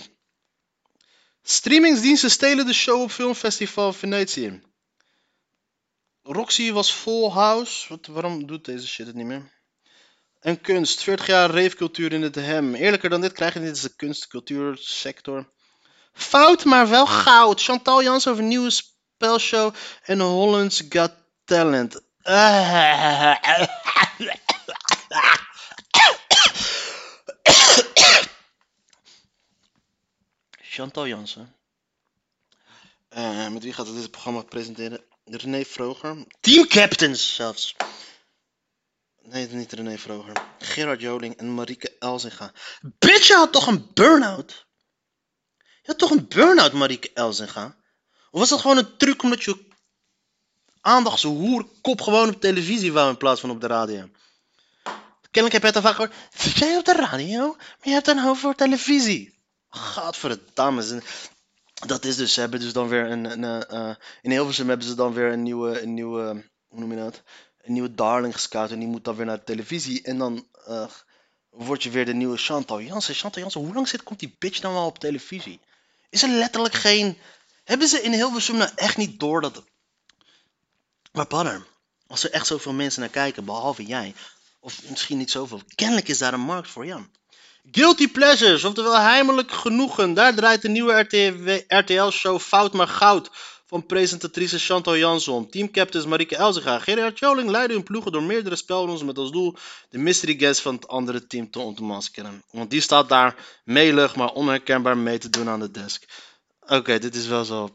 [1.49, 4.63] Streamingsdiensten stelen de show op Filmfestival Venetië.
[6.23, 7.89] Roxy was full house.
[7.89, 9.51] Wat, waarom doet deze shit het niet meer?
[10.41, 11.03] En kunst.
[11.03, 12.75] 40 jaar reefcultuur in het hem.
[12.75, 13.69] Eerlijker dan dit krijg je niet.
[13.69, 15.51] Dit is de kunst-cultuursector.
[16.13, 17.63] Fout, maar wel goud.
[17.63, 21.13] Chantal Jans over nieuwe spelshow en Hollands Got
[21.45, 22.01] Talent.
[30.77, 31.55] Chantal Jansen.
[33.17, 35.05] Uh, met wie gaat het dit programma presenteren?
[35.25, 36.27] René Vroger.
[36.41, 37.77] Team Captains zelfs.
[39.23, 40.43] Nee, niet René Vroger.
[40.59, 42.53] Gerard Joling en Marieke Elzinga.
[42.99, 44.67] Bitch, je had toch een burn-out?
[45.57, 47.77] Je had toch een burn-out, Marieke Elzinga?
[48.31, 49.69] Of was dat gewoon een truc omdat je
[50.81, 54.09] aandachtshoer hoerkop gewoon op televisie wou in plaats van op de radio?
[55.31, 56.15] Kennelijk heb je het al vaak gehoord.
[56.35, 57.55] Zit jij op de radio?
[57.57, 59.36] Maar je hebt een hoofd voor televisie.
[59.77, 61.03] Gadverdamme.
[61.87, 64.95] Dat is dus, ze hebben dus dan weer een, een uh, in Hilversum hebben ze
[64.95, 67.23] dan weer een nieuwe, een nieuwe, hoe noem je dat?
[67.63, 70.87] Een nieuwe darling gescout en die moet dan weer naar de televisie en dan uh,
[71.51, 73.15] word je weer de nieuwe Chantal Jansen.
[73.15, 75.61] Chantal Jansen, hoe lang zit, komt die bitch dan wel op televisie?
[76.11, 77.19] Is er letterlijk geen,
[77.65, 79.65] hebben ze in Hilversum nou echt niet door dat,
[81.13, 81.67] maar padder,
[82.07, 84.15] als er echt zoveel mensen naar kijken, behalve jij,
[84.61, 87.11] of misschien niet zoveel, kennelijk is daar een markt voor, Jan.
[87.71, 90.15] Guilty Pleasures, oftewel heimelijk genoegen.
[90.15, 93.31] Daar draait de nieuwe RTL-show Fout maar Goud
[93.67, 95.51] van presentatrice Chantal Jansson.
[95.51, 99.57] Teamcaptains Marieke Elzega, Gerard Joling leiden hun ploegen door meerdere spelrondes met als doel
[99.89, 102.43] de mystery guest van het andere team te ontmaskeren.
[102.51, 106.05] Want die staat daar melig, maar onherkenbaar mee te doen aan de desk.
[106.61, 107.69] Oké, dit is wel zo.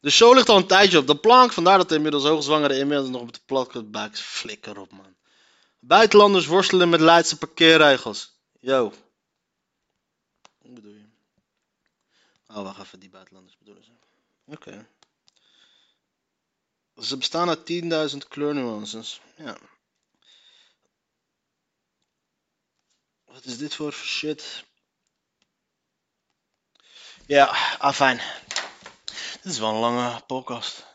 [0.00, 3.10] De show ligt al een tijdje op de plank, vandaar dat de inmiddels hoogzwangere inmiddels
[3.10, 5.14] nog op de plak buik flikker op, man.
[5.78, 8.38] Buitenlanders worstelen met Leidse parkeerregels.
[8.60, 8.92] Yo,
[10.70, 11.08] hoe bedoel je?
[12.54, 13.92] Oh, wacht even, die buitenlanders bedoelen ze.
[14.44, 14.88] Oké.
[16.96, 19.20] Ze bestaan uit 10.000 kleurnuances.
[19.36, 19.58] Ja.
[23.24, 24.64] Wat is dit voor shit?
[27.26, 28.20] Ja, afijn.
[29.42, 30.86] Dit is wel een lange podcast.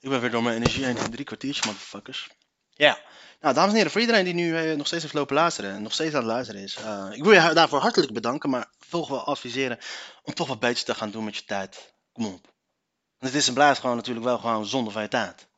[0.00, 2.28] Ik ben weer door mijn energie heen drie kwartiertje, motherfuckers.
[2.70, 3.04] Ja.
[3.42, 5.82] Nou, dames en heren, voor iedereen die nu eh, nog steeds heeft lopen luisteren en
[5.82, 9.08] nog steeds aan het luisteren is, uh, ik wil je daarvoor hartelijk bedanken, maar toch
[9.08, 9.78] wel adviseren
[10.22, 11.94] om toch wat beter te gaan doen met je tijd.
[12.12, 12.42] Kom op.
[13.18, 15.48] Want het is en blijft gewoon natuurlijk wel gewoon zonde van je tijd.